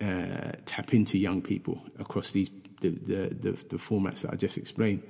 uh, 0.00 0.52
tap 0.64 0.94
into 0.94 1.18
young 1.18 1.42
people 1.42 1.82
across 1.98 2.32
these 2.32 2.50
the, 2.80 2.90
the, 2.90 3.34
the, 3.34 3.50
the 3.50 3.76
formats 3.76 4.22
that 4.22 4.32
I 4.32 4.36
just 4.36 4.56
explained. 4.56 5.02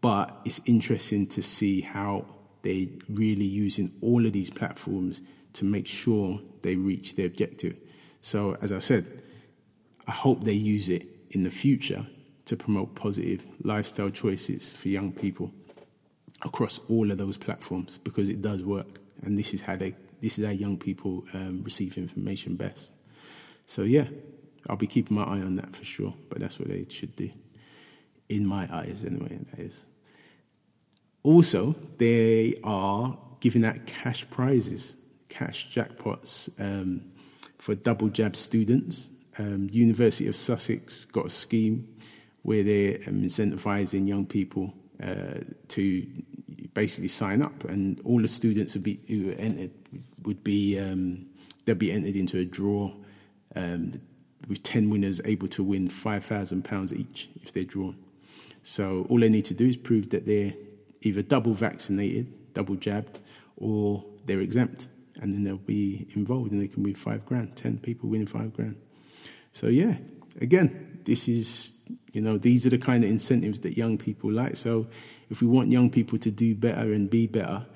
But 0.00 0.36
it's 0.44 0.60
interesting 0.66 1.26
to 1.28 1.42
see 1.42 1.80
how 1.80 2.26
they 2.62 2.90
really 3.08 3.44
using 3.44 3.92
all 4.02 4.26
of 4.26 4.32
these 4.32 4.50
platforms 4.50 5.22
to 5.54 5.64
make 5.64 5.86
sure 5.86 6.40
they 6.62 6.76
reach 6.76 7.16
their 7.16 7.26
objective. 7.26 7.76
So, 8.20 8.56
as 8.60 8.72
I 8.72 8.78
said, 8.78 9.06
I 10.06 10.12
hope 10.12 10.44
they 10.44 10.52
use 10.52 10.90
it 10.90 11.06
in 11.30 11.42
the 11.42 11.50
future 11.50 12.06
to 12.46 12.56
promote 12.56 12.94
positive 12.94 13.46
lifestyle 13.62 14.10
choices 14.10 14.72
for 14.72 14.88
young 14.88 15.12
people 15.12 15.52
across 16.44 16.80
all 16.88 17.10
of 17.10 17.18
those 17.18 17.36
platforms 17.36 17.98
because 17.98 18.28
it 18.28 18.40
does 18.40 18.62
work, 18.62 19.00
and 19.22 19.36
this 19.38 19.52
is 19.52 19.60
how 19.60 19.76
they 19.76 19.94
this 20.20 20.38
is 20.38 20.46
how 20.46 20.52
young 20.52 20.78
people 20.78 21.24
um, 21.34 21.62
receive 21.62 21.98
information 21.98 22.56
best. 22.56 22.92
So 23.66 23.82
yeah, 23.82 24.06
I'll 24.68 24.76
be 24.76 24.86
keeping 24.86 25.16
my 25.16 25.24
eye 25.24 25.42
on 25.42 25.56
that 25.56 25.74
for 25.74 25.84
sure. 25.84 26.14
But 26.28 26.40
that's 26.40 26.58
what 26.58 26.68
they 26.68 26.86
should 26.88 27.14
do, 27.16 27.30
in 28.28 28.46
my 28.46 28.68
eyes 28.72 29.04
anyway. 29.04 29.38
That 29.50 29.60
is. 29.60 29.84
Also, 31.22 31.74
they 31.98 32.54
are 32.62 33.18
giving 33.40 33.64
out 33.64 33.84
cash 33.86 34.28
prizes, 34.30 34.96
cash 35.28 35.68
jackpots 35.74 36.48
um, 36.60 37.02
for 37.58 37.74
double 37.74 38.08
jab 38.08 38.36
students. 38.36 39.08
Um, 39.38 39.68
University 39.70 40.28
of 40.28 40.36
Sussex 40.36 41.04
got 41.04 41.26
a 41.26 41.30
scheme 41.30 41.88
where 42.46 42.62
they're 42.62 42.98
incentivizing 42.98 44.06
young 44.06 44.24
people 44.24 44.72
uh, 45.02 45.40
to 45.66 46.06
basically 46.74 47.08
sign 47.08 47.42
up, 47.42 47.64
and 47.64 48.00
all 48.04 48.22
the 48.22 48.28
students 48.28 48.74
would 48.74 48.84
be 48.84 49.00
who 49.08 49.32
entered 49.32 49.72
would 50.22 50.44
be 50.44 50.78
um, 50.78 51.26
they'll 51.64 51.74
be 51.74 51.90
entered 51.90 52.14
into 52.14 52.38
a 52.38 52.44
draw 52.44 52.92
um, 53.56 54.00
with 54.46 54.62
ten 54.62 54.90
winners 54.90 55.20
able 55.24 55.48
to 55.48 55.64
win 55.64 55.88
five 55.88 56.24
thousand 56.24 56.62
pounds 56.62 56.94
each 56.94 57.28
if 57.42 57.52
they're 57.52 57.64
drawn. 57.64 57.96
So 58.62 59.06
all 59.08 59.18
they 59.18 59.28
need 59.28 59.46
to 59.46 59.54
do 59.54 59.66
is 59.68 59.76
prove 59.76 60.10
that 60.10 60.24
they're 60.24 60.54
either 61.02 61.22
double 61.22 61.54
vaccinated, 61.54 62.26
double 62.54 62.76
jabbed, 62.76 63.18
or 63.56 64.04
they're 64.24 64.40
exempt, 64.40 64.86
and 65.20 65.32
then 65.32 65.42
they'll 65.42 65.56
be 65.56 66.06
involved 66.14 66.52
and 66.52 66.60
they 66.60 66.68
can 66.68 66.84
win 66.84 66.94
five 66.94 67.26
grand. 67.26 67.56
Ten 67.56 67.78
people 67.78 68.08
winning 68.08 68.28
five 68.28 68.52
grand. 68.52 68.76
So 69.50 69.66
yeah, 69.66 69.96
again, 70.40 71.00
this 71.04 71.28
is 71.28 71.72
you 72.12 72.20
know 72.20 72.38
these 72.38 72.66
are 72.66 72.70
the 72.70 72.78
kind 72.78 73.04
of 73.04 73.10
incentives 73.10 73.60
that 73.60 73.76
young 73.76 73.98
people 73.98 74.32
like. 74.32 74.56
So 74.56 74.86
if 75.30 75.40
we 75.40 75.46
want 75.46 75.70
young 75.70 75.90
people 75.90 76.18
to 76.18 76.30
do 76.30 76.54
better 76.54 76.92
and 76.92 77.08
be 77.08 77.26
better, 77.26 77.66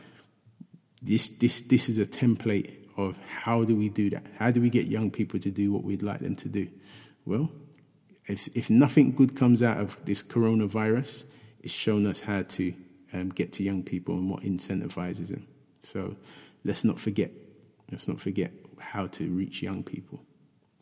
this 1.02 1.29
this 1.31 1.62
this 1.62 1.88
is 1.88 1.99
a 1.99 2.07
template 2.07 2.76
of 2.97 3.19
how 3.19 3.64
do 3.64 3.76
we 3.76 3.88
do 3.88 4.11
that? 4.11 4.26
How 4.38 4.50
do 4.50 4.61
we 4.61 4.71
get 4.71 4.87
young 4.87 5.11
people 5.11 5.38
to 5.40 5.50
do 5.50 5.73
what 5.73 5.85
we'd 5.85 6.02
like 6.02 6.21
them 6.21 6.37
to 6.37 6.49
do? 6.49 6.69
Well, 7.25 7.50
if 8.26 8.49
if 8.55 8.71
nothing 8.71 9.12
good 9.12 9.37
comes 9.37 9.62
out 9.62 9.79
of 9.79 10.05
this 10.05 10.23
coronavirus, 10.23 11.25
it's 11.62 11.73
shown 11.73 12.07
us 12.07 12.21
how 12.21 12.43
to 12.43 12.75
um, 13.12 13.31
get 13.31 13.52
to 13.55 13.62
young 13.62 13.83
people 13.83 14.14
and 14.14 14.31
what 14.31 14.43
incentivizes 14.43 15.29
them. 15.29 15.47
So 15.79 16.17
let's 16.64 16.85
not 16.85 17.00
forget. 17.00 17.31
Let's 17.90 18.07
not 18.07 18.21
forget 18.21 18.52
how 18.79 19.07
to 19.07 19.31
reach 19.31 19.62
young 19.62 19.83
people. 19.83 20.25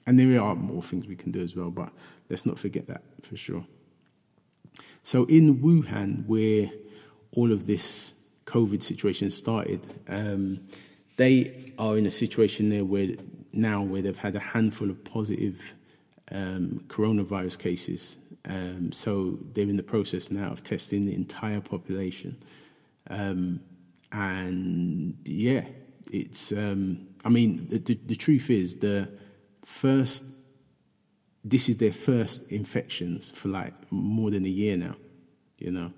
And 0.08 0.18
there 0.18 0.40
are 0.40 0.54
more 0.54 0.82
things 0.82 1.06
we 1.06 1.16
can 1.16 1.32
do 1.32 1.42
as 1.42 1.54
well, 1.54 1.70
but 1.70 1.92
let's 2.30 2.46
not 2.46 2.58
forget 2.58 2.86
that 2.86 3.02
for 3.20 3.36
sure. 3.36 3.66
So 5.02 5.26
in 5.26 5.58
Wuhan, 5.58 6.26
where 6.26 6.70
all 7.32 7.52
of 7.52 7.66
this 7.66 8.14
COVID 8.46 8.82
situation 8.82 9.30
started, 9.30 9.82
um, 10.08 10.60
they 11.18 11.74
are 11.78 11.98
in 11.98 12.06
a 12.06 12.10
situation 12.10 12.70
there 12.70 12.86
where 12.86 13.08
now 13.52 13.82
where 13.82 14.00
they've 14.00 14.16
had 14.16 14.34
a 14.34 14.40
handful 14.40 14.88
of 14.88 15.04
positive 15.04 15.74
um, 16.32 16.82
coronavirus 16.86 17.58
cases. 17.58 18.16
Um, 18.46 18.92
so 18.92 19.38
they're 19.52 19.68
in 19.68 19.76
the 19.76 19.82
process 19.82 20.30
now 20.30 20.50
of 20.50 20.64
testing 20.64 21.04
the 21.04 21.14
entire 21.14 21.60
population. 21.60 22.38
Um, 23.10 23.60
and 24.10 25.18
yeah, 25.26 25.66
it's, 26.10 26.50
um, 26.50 27.08
I 27.26 27.28
mean, 27.28 27.68
the, 27.68 27.78
the, 27.78 28.00
the 28.06 28.16
truth 28.16 28.48
is 28.48 28.78
the 28.78 29.10
first 29.68 30.24
this 31.44 31.68
is 31.68 31.76
their 31.76 31.92
first 31.92 32.50
infections 32.50 33.30
for 33.30 33.48
like 33.48 33.72
more 33.90 34.30
than 34.30 34.44
a 34.44 34.48
year 34.48 34.76
now, 34.76 34.94
you 35.58 35.70
know. 35.70 35.92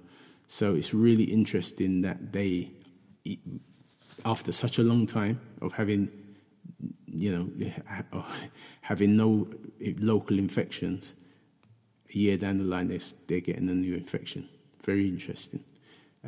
So 0.47 0.75
it's 0.75 0.93
really 0.93 1.25
interesting 1.25 2.03
that 2.03 2.33
they, 2.33 2.71
after 4.25 4.53
such 4.53 4.79
a 4.79 4.83
long 4.83 5.07
time 5.07 5.41
of 5.63 5.73
having, 5.73 6.11
you 7.07 7.51
know, 7.61 8.23
having 8.81 9.17
no 9.17 9.49
local 9.99 10.39
infections, 10.39 11.15
a 12.15 12.19
year 12.19 12.37
down 12.37 12.59
the 12.59 12.65
line, 12.65 12.89
they're, 12.89 12.99
they're 13.29 13.41
getting 13.41 13.69
a 13.69 13.75
new 13.75 13.95
infection. 13.95 14.49
Very 14.85 15.09
interesting. 15.09 15.65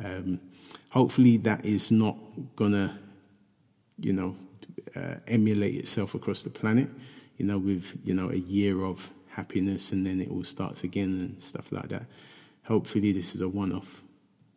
Um, 0.03 0.39
hopefully, 0.89 1.37
that 1.37 1.65
is 1.65 1.91
not 1.91 2.17
gonna, 2.55 2.97
you 3.99 4.13
know, 4.13 4.35
uh, 4.95 5.15
emulate 5.27 5.75
itself 5.75 6.15
across 6.15 6.41
the 6.41 6.49
planet 6.49 6.89
you 7.37 7.45
know, 7.45 7.57
with, 7.57 7.99
you 8.03 8.13
know, 8.13 8.29
a 8.29 8.35
year 8.35 8.83
of 8.83 9.09
happiness 9.27 9.91
and 9.91 10.05
then 10.05 10.21
it 10.21 10.29
all 10.29 10.43
starts 10.43 10.83
again 10.83 11.19
and 11.19 11.41
stuff 11.41 11.71
like 11.71 11.89
that. 11.89 12.05
Hopefully, 12.65 13.11
this 13.11 13.35
is 13.35 13.41
a 13.41 13.49
one 13.49 13.73
off. 13.73 14.01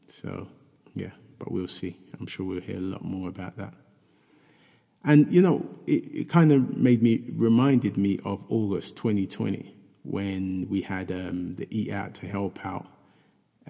So, 0.08 0.48
yeah, 0.94 1.10
but 1.38 1.50
we'll 1.50 1.68
see. 1.68 1.96
I'm 2.18 2.26
sure 2.26 2.46
we'll 2.46 2.60
hear 2.60 2.76
a 2.76 2.80
lot 2.80 3.04
more 3.04 3.28
about 3.28 3.56
that. 3.56 3.74
And, 5.04 5.32
you 5.32 5.40
know, 5.40 5.64
it, 5.86 6.04
it 6.12 6.28
kind 6.28 6.52
of 6.52 6.76
made 6.76 7.02
me, 7.02 7.22
reminded 7.32 7.96
me 7.96 8.18
of 8.24 8.44
August 8.48 8.96
2020 8.96 9.74
when 10.02 10.66
we 10.68 10.82
had 10.82 11.10
um, 11.12 11.54
the 11.56 11.66
Eat 11.70 11.92
Out 11.92 12.14
to 12.14 12.26
Help 12.26 12.64
Out, 12.64 12.86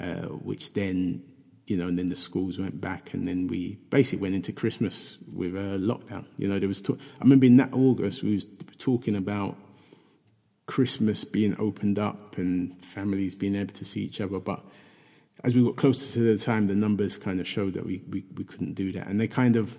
uh, 0.01 0.29
which 0.29 0.73
then, 0.73 1.23
you 1.67 1.77
know, 1.77 1.89
and 1.89 1.99
then 1.99 2.07
the 2.07 2.17
schools 2.17 2.59
went 2.59 2.81
back 2.81 3.13
and 3.13 3.27
then 3.27 3.49
we 3.49 3.77
basically 3.91 4.23
went 4.23 4.35
into 4.35 4.53
Christmas 4.53 5.19
with 5.35 5.55
a 5.57 5.79
lockdown. 5.79 6.25
You 6.39 6.49
know, 6.49 6.59
there 6.59 6.69
was, 6.69 6.81
talk, 6.81 6.99
I 7.21 7.25
remember 7.25 7.47
in 7.47 7.57
that 7.57 7.73
August 7.73 8.23
we 8.23 8.35
was 8.35 8.47
talking 8.79 9.17
about 9.17 9.57
Christmas 10.67 11.25
being 11.25 11.57
opened 11.59 11.99
up 11.99 12.39
and 12.39 12.85
families 12.85 13.35
being 13.35 13.57
able 13.57 13.75
to 13.75 13.85
see 13.85 14.03
each 14.03 14.21
other, 14.21 14.39
but 14.39 14.65
as 15.45 15.55
we 15.55 15.63
got 15.63 15.77
closer 15.77 16.13
to 16.15 16.21
the 16.21 16.39
time, 16.39 16.67
the 16.67 16.75
numbers 16.75 17.17
kind 17.17 17.41
of 17.41 17.47
showed 17.47 17.75
that 17.75 17.85
we, 17.85 18.03
we, 18.09 18.25
we 18.37 18.45
couldn't 18.45 18.75
do 18.75 18.93
that. 18.93 19.07
And 19.07 19.21
they 19.21 19.29
kind 19.29 19.57
of 19.57 19.77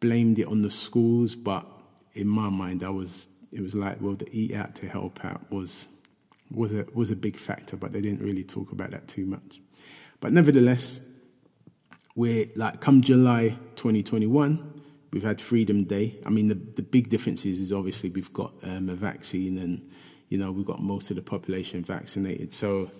blamed 0.00 0.38
it 0.38 0.46
on 0.46 0.60
the 0.60 0.70
schools, 0.70 1.34
but 1.34 1.66
in 2.14 2.28
my 2.28 2.48
mind, 2.48 2.82
I 2.82 2.90
was 2.90 3.28
it 3.52 3.60
was 3.60 3.74
like, 3.74 4.00
well, 4.00 4.14
the 4.14 4.28
eat 4.32 4.52
out 4.52 4.74
to 4.76 4.88
help 4.88 5.24
out 5.24 5.50
was 5.50 5.88
was 6.50 6.72
a 6.72 6.86
was 6.94 7.10
a 7.10 7.16
big 7.16 7.36
factor, 7.36 7.76
but 7.76 7.92
they 7.92 8.00
didn't 8.00 8.20
really 8.20 8.44
talk 8.44 8.72
about 8.72 8.90
that 8.90 9.06
too 9.08 9.26
much. 9.26 9.60
But 10.20 10.32
nevertheless, 10.32 11.00
we're 12.14 12.46
like 12.56 12.80
come 12.80 13.00
July 13.00 13.56
2021, 13.76 14.82
we've 15.12 15.22
had 15.22 15.40
Freedom 15.40 15.84
Day. 15.84 16.18
I 16.24 16.30
mean, 16.30 16.48
the 16.48 16.54
the 16.54 16.82
big 16.82 17.08
difference 17.08 17.44
is, 17.44 17.60
is 17.60 17.72
obviously 17.72 18.10
we've 18.10 18.32
got 18.32 18.52
um, 18.62 18.88
a 18.88 18.94
vaccine, 18.94 19.58
and 19.58 19.90
you 20.28 20.38
know 20.38 20.52
we've 20.52 20.66
got 20.66 20.82
most 20.82 21.10
of 21.10 21.16
the 21.16 21.22
population 21.22 21.82
vaccinated. 21.84 22.52
So 22.52 22.90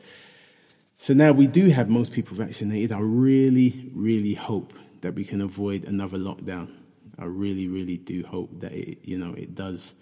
so 0.96 1.12
now 1.12 1.32
we 1.32 1.46
do 1.46 1.68
have 1.68 1.88
most 1.88 2.12
people 2.12 2.36
vaccinated. 2.36 2.92
I 2.92 3.00
really, 3.00 3.90
really 3.94 4.34
hope 4.34 4.72
that 5.00 5.14
we 5.14 5.24
can 5.24 5.40
avoid 5.40 5.84
another 5.84 6.16
lockdown. 6.16 6.70
I 7.18 7.24
really, 7.24 7.68
really 7.68 7.98
do 7.98 8.24
hope 8.24 8.60
that 8.60 8.72
it, 8.72 8.98
you 9.02 9.18
know, 9.18 9.34
it 9.34 9.54
does 9.54 9.94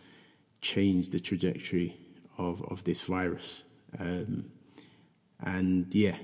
change 0.60 1.08
the 1.08 1.18
trajectory 1.18 1.96
of, 2.38 2.62
of 2.70 2.84
this 2.84 3.00
virus. 3.00 3.64
Um, 3.98 4.50
and 5.40 5.92
yeah, 5.92 6.16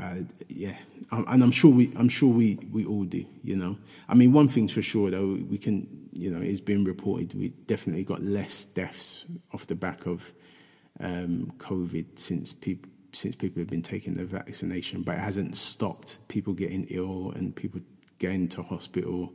uh, 0.00 0.16
yeah, 0.48 0.76
and 1.10 1.42
I'm 1.42 1.50
sure 1.50 1.70
we, 1.70 1.92
I'm 1.96 2.08
sure 2.08 2.32
we, 2.32 2.58
we 2.70 2.84
all 2.84 3.04
do. 3.04 3.24
You 3.44 3.56
know, 3.56 3.76
I 4.08 4.14
mean, 4.14 4.32
one 4.32 4.48
thing's 4.48 4.72
for 4.72 4.82
sure 4.82 5.10
though, 5.10 5.38
we 5.48 5.58
can, 5.58 6.08
you 6.12 6.30
know, 6.30 6.40
it's 6.40 6.60
been 6.60 6.84
reported 6.84 7.34
we 7.34 7.50
definitely 7.66 8.04
got 8.04 8.22
less 8.22 8.64
deaths 8.64 9.26
off 9.52 9.66
the 9.66 9.74
back 9.74 10.06
of 10.06 10.32
um, 11.00 11.52
COVID 11.58 12.18
since 12.18 12.52
people 12.52 12.90
since 13.14 13.36
people 13.36 13.60
have 13.60 13.68
been 13.68 13.82
taking 13.82 14.14
the 14.14 14.24
vaccination, 14.24 15.02
but 15.02 15.16
it 15.16 15.20
hasn't 15.20 15.54
stopped 15.54 16.18
people 16.28 16.54
getting 16.54 16.86
ill 16.88 17.32
and 17.36 17.54
people 17.54 17.80
going 18.18 18.48
to 18.48 18.62
hospital. 18.62 19.32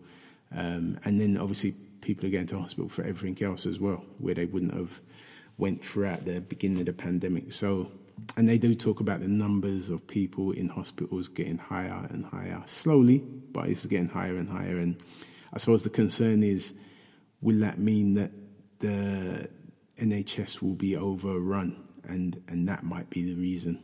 Um, 0.55 0.99
and 1.05 1.19
then 1.19 1.37
obviously 1.37 1.73
people 2.01 2.25
are 2.27 2.31
going 2.31 2.47
to 2.47 2.59
hospital 2.59 2.89
for 2.89 3.03
everything 3.03 3.45
else 3.45 3.65
as 3.65 3.79
well, 3.79 4.03
where 4.17 4.33
they 4.33 4.45
wouldn't 4.45 4.73
have 4.73 4.99
went 5.57 5.83
throughout 5.83 6.25
the 6.25 6.41
beginning 6.41 6.79
of 6.79 6.85
the 6.87 6.93
pandemic. 6.93 7.51
So, 7.51 7.91
and 8.35 8.47
they 8.47 8.57
do 8.57 8.75
talk 8.75 8.99
about 8.99 9.19
the 9.19 9.27
numbers 9.27 9.89
of 9.89 10.07
people 10.07 10.51
in 10.51 10.69
hospitals 10.69 11.27
getting 11.27 11.57
higher 11.57 12.07
and 12.09 12.25
higher, 12.25 12.61
slowly, 12.65 13.19
but 13.19 13.69
it's 13.69 13.85
getting 13.85 14.07
higher 14.07 14.37
and 14.37 14.49
higher. 14.49 14.77
And 14.77 15.01
I 15.53 15.57
suppose 15.57 15.83
the 15.83 15.89
concern 15.89 16.43
is, 16.43 16.73
will 17.41 17.59
that 17.59 17.79
mean 17.79 18.15
that 18.15 18.31
the 18.79 19.49
NHS 19.99 20.61
will 20.61 20.75
be 20.75 20.95
overrun? 20.95 21.87
and 22.07 22.41
and 22.47 22.67
that 22.67 22.83
might 22.83 23.09
be 23.09 23.23
the 23.23 23.39
reason, 23.39 23.83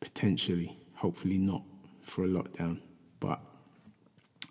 potentially. 0.00 0.78
Hopefully 0.94 1.38
not 1.38 1.62
for 2.02 2.24
a 2.24 2.28
lockdown, 2.28 2.80
but 3.20 3.40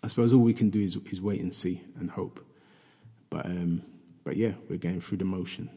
I 0.02 0.08
suppose 0.08 0.32
all 0.34 0.42
we 0.42 0.54
can 0.54 0.70
do 0.70 0.80
is 0.80 0.98
is 1.12 1.22
wait 1.22 1.42
and 1.42 1.54
see 1.54 1.82
and 2.00 2.12
hope. 2.12 2.46
But 3.30 3.46
um, 3.46 3.82
but 4.24 4.38
yeah, 4.38 4.52
we're 4.70 4.78
going 4.78 5.02
through 5.02 5.18
the 5.18 5.26
motion. 5.26 5.70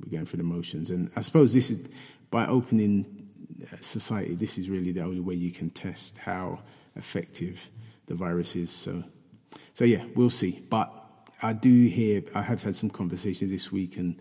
We're 0.00 0.10
going 0.10 0.26
through 0.26 0.38
the 0.38 0.44
motions, 0.44 0.90
and 0.90 1.10
I 1.16 1.20
suppose 1.20 1.52
this 1.52 1.70
is 1.70 1.88
by 2.34 2.48
opening 2.48 3.30
uh, 3.62 3.76
society. 3.80 4.34
This 4.34 4.58
is 4.58 4.68
really 4.68 4.90
the 4.90 5.02
only 5.02 5.20
way 5.20 5.36
you 5.36 5.52
can 5.52 5.70
test 5.70 6.18
how 6.18 6.58
effective 6.96 7.70
the 8.06 8.16
virus 8.16 8.56
is. 8.56 8.72
So 8.72 9.04
so 9.72 9.84
yeah, 9.84 10.04
we'll 10.16 10.30
see. 10.30 10.60
But 10.68 10.92
I 11.42 11.52
do 11.52 11.70
hear 11.86 12.24
I 12.34 12.42
have 12.42 12.60
had 12.60 12.74
some 12.74 12.90
conversations 12.90 13.52
this 13.52 13.70
week 13.70 13.98
and 13.98 14.20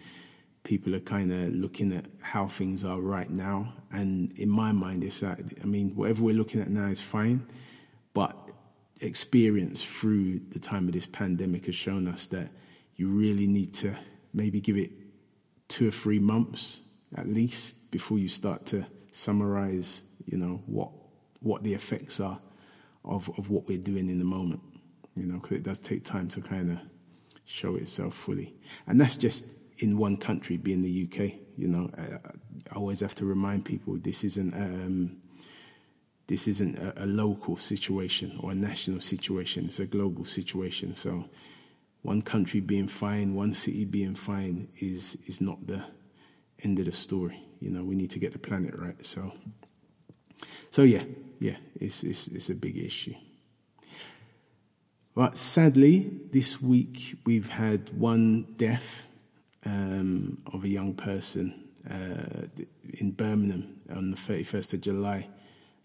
people 0.62 0.94
are 0.94 1.00
kind 1.00 1.34
of 1.34 1.56
looking 1.56 1.92
at 1.92 2.06
how 2.22 2.46
things 2.48 2.86
are 2.86 3.02
right 3.02 3.32
now. 3.32 3.74
And 3.92 4.32
in 4.34 4.48
my 4.48 4.72
mind, 4.72 5.04
it's 5.04 5.22
that, 5.22 5.40
I 5.64 5.66
mean, 5.66 5.96
whatever 5.96 6.22
we're 6.22 6.36
looking 6.36 6.62
at 6.62 6.70
now 6.70 6.90
is 6.90 7.02
fine, 7.02 7.48
but 8.14 8.38
experience 9.02 9.84
through 9.84 10.40
the 10.52 10.60
time 10.60 10.86
of 10.88 10.94
this 10.94 11.08
pandemic 11.08 11.66
has 11.66 11.74
shown 11.74 12.08
us 12.08 12.28
that 12.28 12.52
you 12.96 13.08
really 13.08 13.48
need 13.48 13.74
to 13.74 13.96
maybe 14.36 14.62
give 14.62 14.78
it 14.78 14.92
two 15.68 15.88
or 15.88 15.92
three 15.92 16.20
months 16.20 16.83
at 17.18 17.28
least 17.28 17.92
before 17.92 18.20
you 18.20 18.28
start 18.28 18.66
to 18.68 18.86
summarize, 19.12 20.04
you 20.26 20.38
know, 20.38 20.62
what 20.66 20.92
what 21.40 21.64
the 21.64 21.74
effects 21.74 22.20
are 22.20 22.40
of, 23.04 23.30
of 23.38 23.50
what 23.50 23.68
we're 23.68 23.78
doing 23.78 24.10
in 24.10 24.18
the 24.18 24.26
moment. 24.26 24.62
You 25.16 25.26
know, 25.26 25.40
because 25.40 25.58
it 25.58 25.64
does 25.64 25.80
take 25.80 26.04
time 26.04 26.28
to 26.30 26.42
kind 26.42 26.72
of 26.72 26.80
show 27.46 27.76
itself 27.76 28.16
fully. 28.16 28.56
And 28.88 29.00
that's 29.00 29.16
just 29.16 29.46
in 29.78 29.98
one 29.98 30.18
country, 30.18 30.58
being 30.58 30.82
the 30.82 31.08
UK. 31.08 31.34
You 31.58 31.68
know, 31.68 31.90
I, 31.98 32.16
I 32.72 32.76
always 32.76 33.02
have 33.02 33.14
to 33.16 33.26
remind 33.26 33.66
people 33.66 33.98
this 33.98 34.24
isn't 34.24 34.54
um, 34.54 35.18
this 36.28 36.48
isn't 36.48 36.80
a, 36.80 37.04
a, 37.04 37.06
local 37.06 37.58
situation 37.58 38.40
or 38.42 38.52
a 38.52 38.56
national 38.56 39.02
situation. 39.02 39.66
It's 39.66 39.80
a 39.80 39.86
global 39.86 40.26
situation. 40.26 40.96
So, 40.96 41.26
one 42.02 42.22
country 42.22 42.60
being 42.60 42.88
fine, 42.88 43.36
one 43.36 43.54
city 43.54 43.86
being 43.86 44.16
fine, 44.16 44.70
is 44.80 45.18
is 45.28 45.42
not 45.42 45.68
the 45.68 45.84
end 46.62 46.80
of 46.80 46.86
the 46.86 46.94
story. 46.94 47.44
You 47.60 47.70
know, 47.70 47.84
we 47.84 47.96
need 47.96 48.12
to 48.12 48.20
get 48.20 48.34
the 48.34 48.40
planet 48.40 48.74
right. 48.78 49.06
So, 49.06 49.34
so 50.70 50.84
yeah, 50.84 51.04
yeah, 51.40 51.58
it's 51.80 52.04
it's, 52.04 52.28
it's 52.28 52.50
a 52.50 52.56
big 52.56 52.78
issue. 52.78 53.16
But 55.16 55.38
sadly, 55.38 56.12
this 56.32 56.62
week 56.62 57.18
we've 57.26 57.50
had 57.50 57.96
one 57.98 58.54
death 58.58 59.06
um, 59.66 60.40
of 60.52 60.64
a 60.64 60.68
young 60.68 60.96
person 60.96 61.70
uh, 61.90 62.48
in 63.00 63.12
Birmingham 63.12 63.78
on 63.96 64.12
the 64.12 64.18
31st 64.18 64.74
of 64.74 64.82
July. 64.82 65.28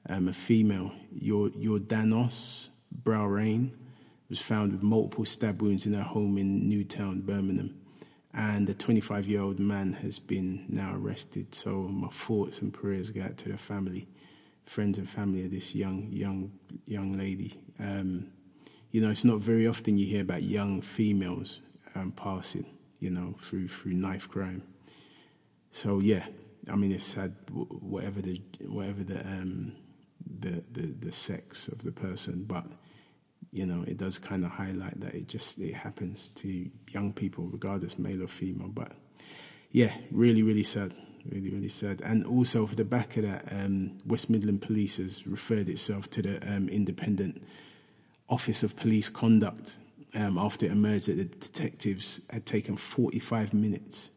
Um, 0.08 0.28
a 0.28 0.32
female, 0.32 0.92
Jordanos 1.20 2.70
Brown, 2.90 3.72
was 4.30 4.40
found 4.40 4.72
with 4.72 4.82
multiple 4.82 5.24
stab 5.24 5.60
wounds 5.60 5.86
in 5.86 5.92
her 5.92 6.02
home 6.02 6.38
in 6.38 6.68
Newtown, 6.68 7.20
Birmingham. 7.20 7.77
And 8.38 8.66
the 8.66 8.74
25 8.74 9.26
year 9.26 9.42
old 9.42 9.58
man 9.58 9.92
has 9.94 10.18
been 10.18 10.64
now 10.68 10.94
arrested. 10.94 11.54
So 11.54 11.82
my 11.82 12.08
thoughts 12.08 12.62
and 12.62 12.72
prayers 12.72 13.10
go 13.10 13.22
out 13.22 13.36
to 13.38 13.48
the 13.50 13.58
family, 13.58 14.08
friends 14.64 14.96
and 14.98 15.08
family 15.08 15.44
of 15.44 15.50
this 15.50 15.74
young, 15.74 16.08
young, 16.10 16.52
young 16.86 17.18
lady. 17.18 17.60
Um, 17.78 18.28
you 18.90 19.00
know, 19.00 19.10
it's 19.10 19.24
not 19.24 19.40
very 19.40 19.66
often 19.66 19.98
you 19.98 20.06
hear 20.06 20.22
about 20.22 20.42
young 20.42 20.80
females 20.80 21.60
um, 21.94 22.12
passing 22.12 22.64
you 23.00 23.10
know, 23.10 23.34
through 23.40 23.68
through 23.68 23.94
knife 23.94 24.28
crime. 24.28 24.62
So 25.72 26.00
yeah, 26.00 26.26
I 26.70 26.76
mean, 26.76 26.92
it's 26.92 27.04
sad. 27.04 27.34
Whatever 27.50 28.20
the 28.20 28.40
whatever 28.66 29.04
the 29.04 29.20
um, 29.26 29.72
the, 30.40 30.62
the 30.72 30.86
the 30.98 31.12
sex 31.12 31.68
of 31.68 31.82
the 31.82 31.92
person, 31.92 32.44
but 32.44 32.66
you 33.50 33.66
know, 33.66 33.82
it 33.86 33.96
does 33.96 34.18
kind 34.18 34.44
of 34.44 34.50
highlight 34.50 35.00
that 35.00 35.14
it 35.14 35.28
just 35.28 35.58
it 35.58 35.74
happens 35.74 36.30
to 36.30 36.70
young 36.90 37.12
people, 37.12 37.46
regardless 37.46 37.98
male 37.98 38.22
or 38.22 38.28
female. 38.28 38.68
But 38.68 38.92
yeah, 39.70 39.92
really, 40.10 40.42
really 40.42 40.62
sad. 40.62 40.94
Really, 41.30 41.50
really 41.50 41.68
sad. 41.68 42.00
And 42.02 42.24
also, 42.24 42.66
for 42.66 42.76
the 42.76 42.84
back 42.84 43.16
of 43.16 43.24
that, 43.24 43.52
um, 43.52 43.98
West 44.06 44.30
Midland 44.30 44.62
Police 44.62 44.96
has 44.96 45.26
referred 45.26 45.68
itself 45.68 46.08
to 46.10 46.22
the 46.22 46.54
um, 46.54 46.68
Independent 46.68 47.42
Office 48.28 48.62
of 48.62 48.76
Police 48.76 49.10
Conduct 49.10 49.76
um, 50.14 50.38
after 50.38 50.66
it 50.66 50.72
emerged 50.72 51.08
that 51.08 51.16
the 51.16 51.24
detectives 51.24 52.20
had 52.30 52.46
taken 52.46 52.76
45 52.76 53.52
minutes 53.52 54.10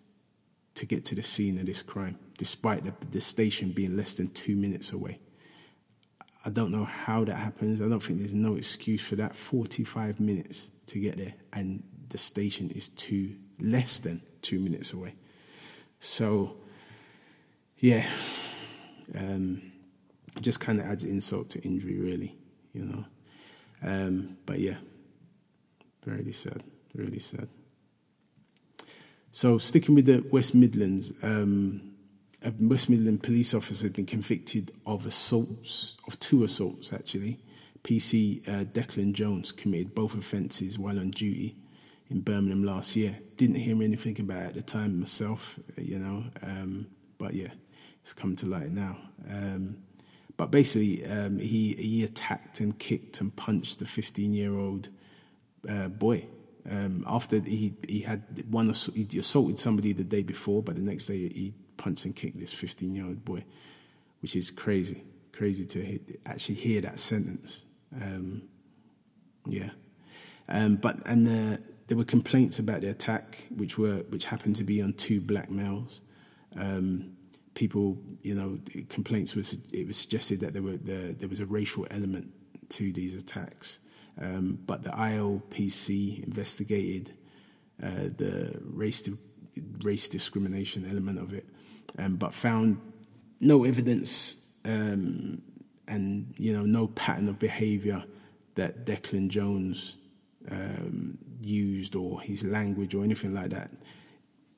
to 0.75 0.85
get 0.85 1.03
to 1.05 1.15
the 1.15 1.23
scene 1.23 1.59
of 1.59 1.65
this 1.65 1.81
crime, 1.81 2.17
despite 2.37 2.83
the, 2.85 2.93
the 3.11 3.21
station 3.21 3.71
being 3.71 3.97
less 3.97 4.13
than 4.13 4.29
two 4.29 4.55
minutes 4.55 4.93
away. 4.93 5.19
I 6.43 6.49
don't 6.49 6.71
know 6.71 6.85
how 6.85 7.23
that 7.25 7.35
happens. 7.35 7.81
I 7.81 7.87
don't 7.87 8.01
think 8.01 8.19
there's 8.19 8.33
no 8.33 8.55
excuse 8.55 9.01
for 9.01 9.15
that. 9.15 9.35
45 9.35 10.19
minutes 10.19 10.69
to 10.87 10.99
get 10.99 11.17
there, 11.17 11.33
and 11.53 11.83
the 12.09 12.17
station 12.17 12.69
is 12.71 12.89
two 12.89 13.35
less 13.59 13.99
than 13.99 14.21
two 14.41 14.59
minutes 14.59 14.93
away. 14.93 15.13
So, 15.99 16.55
yeah, 17.77 18.05
um, 19.15 19.71
just 20.41 20.59
kind 20.59 20.79
of 20.79 20.85
adds 20.85 21.03
insult 21.03 21.49
to 21.51 21.61
injury, 21.61 21.99
really, 21.99 22.35
you 22.73 22.85
know. 22.85 23.05
Um, 23.83 24.37
but 24.45 24.59
yeah, 24.59 24.77
very 26.03 26.31
sad, 26.31 26.63
really 26.95 27.19
sad. 27.19 27.47
So, 29.31 29.57
sticking 29.57 29.95
with 29.95 30.05
the 30.05 30.25
West 30.31 30.55
Midlands, 30.55 31.13
um, 31.21 31.90
a 32.43 32.53
West 32.59 32.89
Midland 32.89 33.21
police 33.23 33.53
officer 33.53 33.85
had 33.85 33.93
been 33.93 34.05
convicted 34.05 34.71
of 34.85 35.05
assaults, 35.05 35.97
of 36.07 36.19
two 36.19 36.43
assaults 36.43 36.91
actually. 36.91 37.39
PC 37.83 38.47
uh, 38.47 38.65
Declan 38.65 39.13
Jones 39.13 39.51
committed 39.51 39.95
both 39.95 40.15
offences 40.15 40.77
while 40.77 40.99
on 40.99 41.11
duty 41.11 41.55
in 42.09 42.21
Birmingham 42.21 42.63
last 42.63 42.95
year. 42.95 43.17
Didn't 43.37 43.55
hear 43.55 43.81
anything 43.81 44.19
about 44.19 44.43
it 44.43 44.47
at 44.47 44.53
the 44.55 44.61
time 44.61 44.99
myself, 44.99 45.59
you 45.77 45.97
know, 45.97 46.25
um, 46.43 46.87
but 47.17 47.33
yeah, 47.33 47.49
it's 48.01 48.13
come 48.13 48.35
to 48.37 48.45
light 48.45 48.71
now. 48.71 48.97
Um, 49.29 49.77
but 50.37 50.49
basically, 50.51 51.05
um, 51.05 51.37
he 51.37 51.73
he 51.73 52.03
attacked 52.03 52.59
and 52.59 52.77
kicked 52.77 53.21
and 53.21 53.35
punched 53.35 53.79
the 53.79 53.85
15 53.85 54.33
year 54.33 54.57
old 54.57 54.89
uh, 55.69 55.87
boy. 55.87 56.25
Um, 56.69 57.03
after 57.07 57.39
he 57.39 57.75
he 57.87 58.01
had 58.01 58.23
one 58.49 58.71
he 58.93 59.19
assaulted 59.19 59.59
somebody 59.59 59.93
the 59.93 60.03
day 60.03 60.23
before, 60.23 60.61
but 60.61 60.75
the 60.75 60.81
next 60.81 61.05
day 61.05 61.29
he 61.29 61.53
punched 61.81 62.05
and 62.05 62.15
kicked 62.15 62.39
this 62.39 62.53
15 62.53 62.93
year 62.93 63.05
old 63.05 63.25
boy, 63.25 63.43
which 64.21 64.35
is 64.35 64.51
crazy, 64.51 65.03
crazy 65.33 65.65
to 65.65 65.99
actually 66.25 66.55
hear 66.55 66.79
that 66.81 66.99
sentence. 66.99 67.63
Um, 67.99 68.43
yeah, 69.47 69.71
um, 70.47 70.75
but 70.75 70.97
and 71.05 71.27
uh, 71.27 71.57
there 71.87 71.97
were 71.97 72.05
complaints 72.05 72.59
about 72.59 72.81
the 72.81 72.89
attack, 72.89 73.47
which 73.55 73.77
were 73.77 73.97
which 74.09 74.25
happened 74.25 74.55
to 74.57 74.63
be 74.63 74.81
on 74.81 74.93
two 74.93 75.19
black 75.19 75.49
males. 75.49 76.01
Um, 76.55 77.17
people, 77.55 77.97
you 78.21 78.35
know, 78.35 78.59
complaints 78.89 79.35
was 79.35 79.57
it 79.73 79.87
was 79.87 79.97
suggested 79.97 80.39
that 80.41 80.53
there 80.53 80.61
were 80.61 80.77
the, 80.77 81.15
there 81.17 81.29
was 81.29 81.39
a 81.39 81.45
racial 81.45 81.87
element 81.89 82.31
to 82.69 82.93
these 82.93 83.15
attacks, 83.15 83.79
um, 84.21 84.59
but 84.65 84.83
the 84.83 84.91
IOPC 84.91 86.23
investigated 86.23 87.13
uh, 87.83 88.09
the 88.15 88.59
race 88.63 89.09
race 89.83 90.07
discrimination 90.07 90.87
element 90.89 91.19
of 91.19 91.33
it, 91.33 91.45
um, 91.97 92.15
but 92.15 92.33
found 92.33 92.79
no 93.39 93.63
evidence 93.63 94.35
um, 94.65 95.41
and 95.87 96.33
you 96.37 96.53
know 96.53 96.63
no 96.65 96.87
pattern 96.87 97.27
of 97.27 97.39
behaviour 97.39 98.03
that 98.55 98.85
Declan 98.85 99.29
Jones 99.29 99.97
um, 100.49 101.17
used 101.41 101.95
or 101.95 102.21
his 102.21 102.43
language 102.43 102.93
or 102.93 103.03
anything 103.03 103.33
like 103.33 103.49
that 103.51 103.71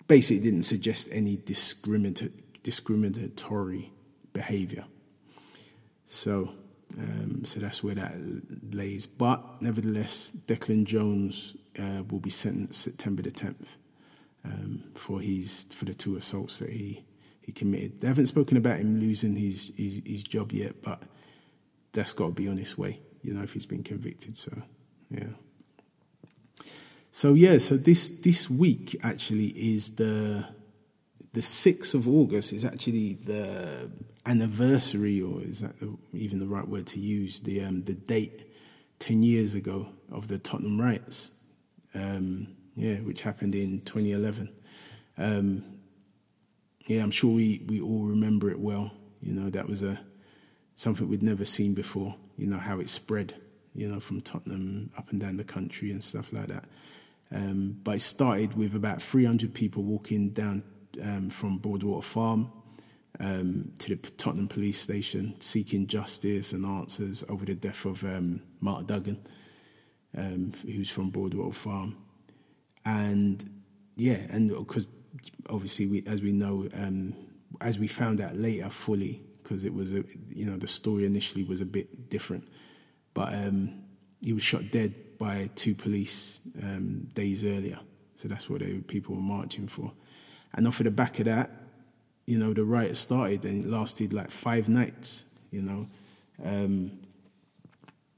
basically 0.07 0.43
didn't 0.43 0.63
suggest 0.63 1.07
any 1.11 1.37
discriminatory 2.63 3.91
behavior. 4.33 4.85
So, 6.05 6.51
um, 6.97 7.45
so 7.45 7.59
that's 7.59 7.83
where 7.83 7.95
that 7.95 8.13
lays. 8.71 9.05
But 9.05 9.61
nevertheless, 9.61 10.31
Declan 10.47 10.83
Jones 10.85 11.55
uh, 11.79 12.03
will 12.09 12.19
be 12.19 12.29
sentenced 12.29 12.81
September 12.81 13.23
the 13.23 13.31
10th 13.31 13.65
um, 14.45 14.83
for 14.95 15.19
his 15.21 15.63
for 15.71 15.85
the 15.85 15.93
two 15.93 16.15
assaults 16.17 16.59
that 16.59 16.69
he 16.69 17.03
he 17.43 17.51
committed. 17.51 18.01
They 18.01 18.07
haven't 18.07 18.27
spoken 18.27 18.57
about 18.57 18.79
him 18.79 18.93
losing 18.93 19.35
his 19.35 19.71
his, 19.77 20.01
his 20.05 20.23
job 20.23 20.51
yet, 20.51 20.81
but 20.81 21.01
that's 21.91 22.13
got 22.13 22.27
to 22.27 22.31
be 22.31 22.47
on 22.47 22.57
its 22.57 22.77
way. 22.77 22.99
You 23.21 23.33
know, 23.33 23.43
if 23.43 23.53
he's 23.53 23.65
been 23.65 23.83
convicted. 23.83 24.35
So, 24.35 24.51
yeah. 25.09 25.27
So 27.11 27.33
yeah, 27.33 27.59
so 27.59 27.77
this 27.77 28.09
this 28.09 28.49
week 28.49 28.95
actually 29.03 29.47
is 29.47 29.95
the 29.95 30.47
the 31.33 31.41
6th 31.41 31.95
of 31.95 32.07
August 32.07 32.53
is 32.53 32.63
actually 32.63 33.13
the 33.13 33.89
anniversary, 34.25 35.21
or 35.21 35.41
is 35.41 35.61
that 35.61 35.73
even 36.13 36.39
the 36.39 36.45
right 36.45 36.67
word 36.67 36.87
to 36.87 36.99
use? 36.99 37.39
The 37.41 37.63
um, 37.63 37.83
the 37.83 37.93
date 37.93 38.49
ten 38.99 39.23
years 39.23 39.53
ago 39.53 39.89
of 40.11 40.27
the 40.27 40.37
Tottenham 40.37 40.79
riots, 40.79 41.31
um, 41.93 42.47
yeah, 42.75 42.95
which 42.97 43.21
happened 43.21 43.55
in 43.55 43.81
2011. 43.81 44.49
Um, 45.17 45.63
yeah, 46.85 47.01
I'm 47.01 47.11
sure 47.11 47.33
we, 47.33 47.63
we 47.67 47.81
all 47.81 48.05
remember 48.05 48.49
it 48.49 48.59
well. 48.59 48.91
You 49.21 49.33
know, 49.33 49.49
that 49.49 49.67
was 49.67 49.83
a 49.83 49.99
something 50.75 51.07
we'd 51.07 51.23
never 51.23 51.45
seen 51.45 51.73
before. 51.73 52.15
You 52.37 52.47
know 52.47 52.57
how 52.57 52.79
it 52.79 52.89
spread, 52.89 53.35
you 53.73 53.87
know, 53.87 53.99
from 53.99 54.21
Tottenham 54.21 54.91
up 54.97 55.09
and 55.11 55.19
down 55.19 55.37
the 55.37 55.43
country 55.43 55.91
and 55.91 56.03
stuff 56.03 56.33
like 56.33 56.47
that. 56.47 56.65
Um, 57.31 57.79
but 57.83 57.95
it 57.95 58.01
started 58.01 58.55
with 58.55 58.75
about 58.75 59.01
300 59.01 59.53
people 59.53 59.83
walking 59.83 60.29
down 60.29 60.63
um, 61.01 61.29
from 61.29 61.57
Broadwater 61.57 62.05
Farm 62.05 62.51
um, 63.19 63.71
to 63.79 63.95
the 63.95 64.09
Tottenham 64.11 64.47
police 64.47 64.79
station 64.79 65.35
seeking 65.39 65.87
justice 65.87 66.51
and 66.51 66.65
answers 66.65 67.23
over 67.29 67.45
the 67.45 67.55
death 67.55 67.85
of 67.85 68.03
um, 68.03 68.41
Mark 68.59 68.87
Duggan, 68.87 69.25
um, 70.15 70.53
who's 70.63 70.89
from 70.89 71.09
Broadwater 71.09 71.53
Farm. 71.53 71.95
And 72.85 73.63
yeah, 73.95 74.19
and 74.29 74.49
because 74.49 74.87
obviously, 75.49 75.85
we, 75.87 76.03
as 76.07 76.21
we 76.21 76.31
know, 76.31 76.67
um, 76.73 77.13
as 77.61 77.79
we 77.79 77.87
found 77.87 78.21
out 78.21 78.35
later 78.35 78.69
fully, 78.69 79.21
because 79.41 79.63
it 79.63 79.73
was 79.73 79.93
a, 79.93 80.03
you 80.29 80.45
know, 80.45 80.57
the 80.57 80.67
story 80.67 81.05
initially 81.05 81.43
was 81.43 81.61
a 81.61 81.65
bit 81.65 82.09
different, 82.09 82.47
but 83.13 83.33
um, 83.33 83.83
he 84.21 84.33
was 84.33 84.43
shot 84.43 84.63
dead 84.71 84.93
by 85.17 85.49
two 85.55 85.75
police 85.75 86.39
um, 86.61 87.09
days 87.13 87.45
earlier. 87.45 87.79
So 88.15 88.27
that's 88.27 88.49
what 88.49 88.61
they, 88.61 88.73
people 88.79 89.15
were 89.15 89.21
marching 89.21 89.67
for. 89.67 89.91
And 90.53 90.67
off 90.67 90.79
of 90.79 90.85
the 90.85 90.91
back 90.91 91.19
of 91.19 91.25
that, 91.25 91.49
you 92.25 92.37
know, 92.37 92.53
the 92.53 92.63
riot 92.63 92.95
started 92.95 93.43
and 93.43 93.65
it 93.65 93.69
lasted 93.69 94.13
like 94.13 94.31
five 94.31 94.69
nights, 94.69 95.25
you 95.51 95.61
know. 95.61 95.87
Um, 96.43 96.99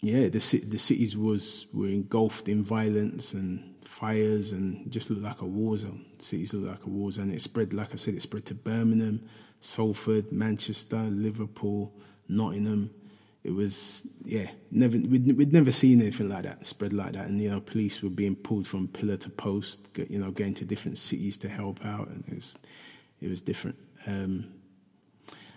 yeah, 0.02 0.28
the, 0.28 0.30
the 0.30 0.78
cities 0.78 1.18
was 1.18 1.68
were 1.74 1.88
engulfed 1.88 2.48
in 2.48 2.64
violence 2.64 3.34
and 3.34 3.75
fires 3.96 4.52
and 4.52 4.92
just 4.92 5.10
looked 5.10 5.24
like 5.24 5.40
a 5.40 5.46
war 5.46 5.78
zone. 5.78 6.04
Cities 6.20 6.54
looked 6.54 6.68
like 6.68 6.86
a 6.86 6.90
war 6.90 7.10
zone. 7.12 7.32
It 7.32 7.42
spread, 7.42 7.74
like 7.74 7.94
I 7.94 7.96
said, 7.96 8.14
it 8.14 8.22
spread 8.22 8.46
to 8.48 8.54
Birmingham, 8.54 9.22
Salford, 9.62 10.34
Manchester, 10.34 10.98
Liverpool, 10.98 11.94
Nottingham. 12.28 12.90
It 13.46 13.52
was, 13.52 14.06
yeah, 14.26 14.50
never 14.70 14.98
we'd, 14.98 15.38
we'd 15.38 15.54
never 15.54 15.72
seen 15.72 16.02
anything 16.02 16.28
like 16.28 16.44
that 16.44 16.66
spread 16.66 16.92
like 16.92 17.14
that. 17.14 17.28
And 17.28 17.40
you 17.40 17.50
know, 17.50 17.62
police 17.62 18.04
were 18.04 18.10
being 18.10 18.36
pulled 18.36 18.68
from 18.68 18.90
pillar 18.90 19.16
to 19.18 19.30
post, 19.30 19.88
you 20.10 20.20
know, 20.20 20.32
going 20.32 20.56
to 20.56 20.66
different 20.66 20.98
cities 20.98 21.38
to 21.38 21.48
help 21.48 21.86
out, 21.86 22.10
and 22.10 22.26
it 22.28 22.36
was, 22.36 22.58
it 23.22 23.30
was 23.30 23.40
different. 23.40 23.78
Um, 24.08 24.52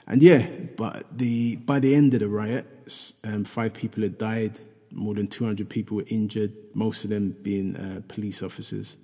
and 0.06 0.22
yeah, 0.22 0.46
but 0.76 1.06
the 1.16 1.56
by 1.56 1.80
the 1.80 1.94
end 1.94 2.14
of 2.14 2.20
the 2.20 2.28
riot, 2.28 2.66
um, 3.24 3.44
five 3.44 3.74
people 3.74 4.02
had 4.02 4.16
died. 4.16 4.60
More 4.90 5.14
than 5.14 5.28
200 5.28 5.68
people 5.68 5.96
were 5.98 6.04
injured, 6.08 6.52
most 6.74 7.04
of 7.04 7.10
them 7.10 7.36
being 7.42 7.76
uh, 7.76 8.00
police 8.08 8.42
officers. 8.42 8.96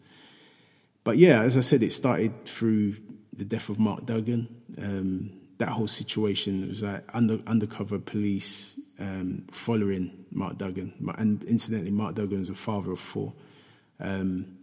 But 1.05 1.19
yeah, 1.19 1.43
as 1.43 1.57
I 1.57 1.61
said, 1.61 1.83
it 1.83 1.93
started 1.93 2.47
through 2.47 2.97
the 3.33 3.45
death 3.45 3.69
of 3.69 3.79
Mark 3.79 4.07
Duggan. 4.07 4.49
Um, 4.79 5.31
that 5.59 5.69
whole 5.69 5.87
situation 5.87 6.69
was 6.69 6.83
like 6.83 7.05
under, 7.15 7.39
undercover 7.47 7.99
police 7.99 8.81
um, 8.99 9.45
following 9.51 10.25
Mark 10.31 10.57
Duggan. 10.57 10.95
And 11.19 11.45
incidentally, 11.45 11.91
Mark 11.91 12.15
Duggan 12.15 12.39
was 12.39 12.51
a 12.51 12.55
father 12.55 12.93
of 12.93 13.01
four. 13.01 13.35
Um, 14.01 14.59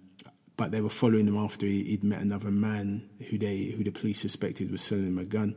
but 0.57 0.71
they 0.71 0.81
were 0.81 0.89
following 0.89 1.27
him 1.27 1.37
after 1.37 1.65
he, 1.65 1.91
would 1.91 2.03
met 2.03 2.21
another 2.21 2.51
man 2.51 3.09
who 3.29 3.37
they 3.37 3.73
who 3.75 3.83
the 3.83 3.91
police 3.91 4.19
suspected 4.19 4.71
was 4.71 4.81
selling 4.81 5.07
him 5.07 5.17
a 5.17 5.25
gun. 5.25 5.55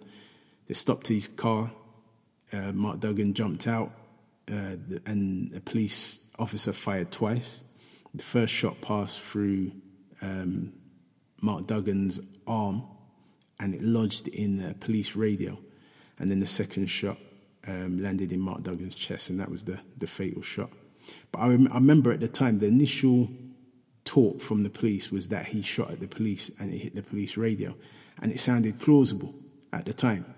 They 0.66 0.74
stopped 0.74 1.08
his 1.08 1.28
car. 1.28 1.70
Uh, 2.52 2.72
Mark 2.72 3.00
Duggan 3.00 3.34
jumped 3.34 3.66
out, 3.66 3.92
uh, 4.50 4.76
and 5.06 5.54
a 5.54 5.60
police 5.60 6.20
officer 6.38 6.72
fired 6.72 7.10
twice. 7.10 7.62
The 8.14 8.22
first 8.22 8.52
shot 8.52 8.80
passed 8.80 9.18
through 9.18 9.72
um, 10.22 10.72
Mark 11.40 11.66
Duggan's 11.66 12.20
arm, 12.46 12.84
and 13.58 13.74
it 13.74 13.82
lodged 13.82 14.28
in 14.28 14.60
a 14.62 14.74
police 14.74 15.16
radio. 15.16 15.58
And 16.18 16.30
then 16.30 16.38
the 16.38 16.46
second 16.46 16.86
shot 16.86 17.18
um, 17.66 18.00
landed 18.00 18.32
in 18.32 18.40
Mark 18.40 18.62
Duggan's 18.62 18.94
chest, 18.94 19.30
and 19.30 19.40
that 19.40 19.50
was 19.50 19.64
the, 19.64 19.80
the 19.96 20.06
fatal 20.06 20.42
shot. 20.42 20.70
But 21.32 21.40
I, 21.40 21.48
rem- 21.48 21.72
I 21.72 21.76
remember 21.76 22.12
at 22.12 22.20
the 22.20 22.28
time, 22.28 22.58
the 22.58 22.66
initial 22.66 23.28
talk 24.04 24.40
from 24.40 24.62
the 24.62 24.70
police 24.70 25.10
was 25.10 25.28
that 25.28 25.46
he 25.46 25.62
shot 25.62 25.90
at 25.90 26.00
the 26.00 26.06
police 26.06 26.50
and 26.60 26.72
it 26.72 26.78
hit 26.78 26.94
the 26.94 27.02
police 27.02 27.36
radio. 27.36 27.74
And 28.20 28.30
it 28.30 28.38
sounded 28.38 28.78
plausible 28.78 29.34
at 29.72 29.86
the 29.86 29.92
time 29.92 30.34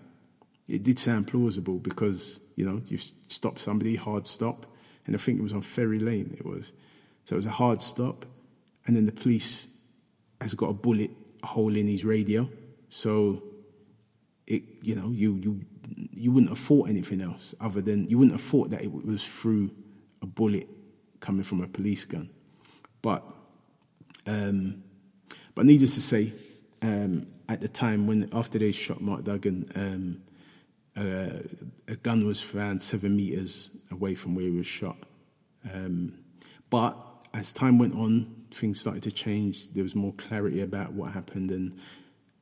it 0.69 0.83
did 0.83 0.99
sound 0.99 1.29
plausible 1.29 1.79
because 1.79 2.41
you 2.57 2.65
know 2.65 2.81
you 2.87 2.99
stopped 3.29 3.61
somebody 3.61 3.95
hard 3.95 4.27
stop, 4.27 4.67
and 5.07 5.15
I 5.15 5.19
think 5.19 5.39
it 5.39 5.43
was 5.43 5.53
on 5.53 5.61
Ferry 5.61 6.01
Lane. 6.01 6.35
It 6.37 6.45
was 6.45 6.73
so 7.25 7.35
it 7.35 7.37
was 7.37 7.47
a 7.47 7.51
hard 7.51 7.81
stop, 7.81 8.27
and 8.87 8.97
then 8.97 9.05
the 9.07 9.13
police 9.13 9.69
has 10.41 10.55
got 10.55 10.71
a 10.71 10.73
bullet 10.73 11.11
hole 11.45 11.77
in 11.77 11.87
his 11.87 12.05
radio, 12.05 12.49
so 12.89 13.43
it 14.47 14.63
you 14.83 14.95
know 14.95 15.11
you 15.11 15.37
you 15.37 15.61
you 16.11 16.33
wouldn't 16.33 16.51
have 16.51 16.59
thought 16.59 16.89
anything 16.89 17.21
else 17.21 17.55
other 17.61 17.81
than 17.81 18.09
you 18.09 18.19
wouldn't 18.19 18.33
have 18.33 18.47
thought 18.47 18.71
that 18.71 18.83
it 18.83 18.91
was 18.91 19.25
through 19.25 19.71
a 20.23 20.27
bullet 20.27 20.67
coming 21.21 21.43
from 21.43 21.63
a 21.63 21.69
police 21.69 22.05
gun, 22.05 22.31
but 23.03 23.23
um, 24.27 24.83
but 25.55 25.67
needless 25.67 25.95
to 25.95 26.01
say, 26.01 26.33
um, 26.81 27.27
at 27.51 27.61
the 27.61 27.69
time 27.69 28.07
when 28.07 28.29
after 28.33 28.59
they 28.59 28.73
shot 28.73 29.03
Mark 29.03 29.25
Duggan. 29.25 29.67
Um, 29.75 30.23
uh, 30.97 31.43
a 31.89 31.97
gun 31.97 32.27
was 32.27 32.41
found 32.41 32.81
seven 32.81 33.17
meters 33.17 33.71
away 33.91 34.15
from 34.15 34.35
where 34.35 34.45
he 34.45 34.51
was 34.51 34.67
shot. 34.67 34.97
Um, 35.73 36.19
but 36.71 36.97
as 37.35 37.53
time 37.53 37.79
went 37.79 37.95
on, 37.95 38.47
things 38.51 38.81
started 38.81 39.03
to 39.05 39.13
change. 39.13 39.73
There 39.73 39.83
was 39.83 39.95
more 39.95 40.13
clarity 40.15 40.63
about 40.63 40.93
what 40.93 41.13
happened, 41.13 41.51
and 41.51 41.79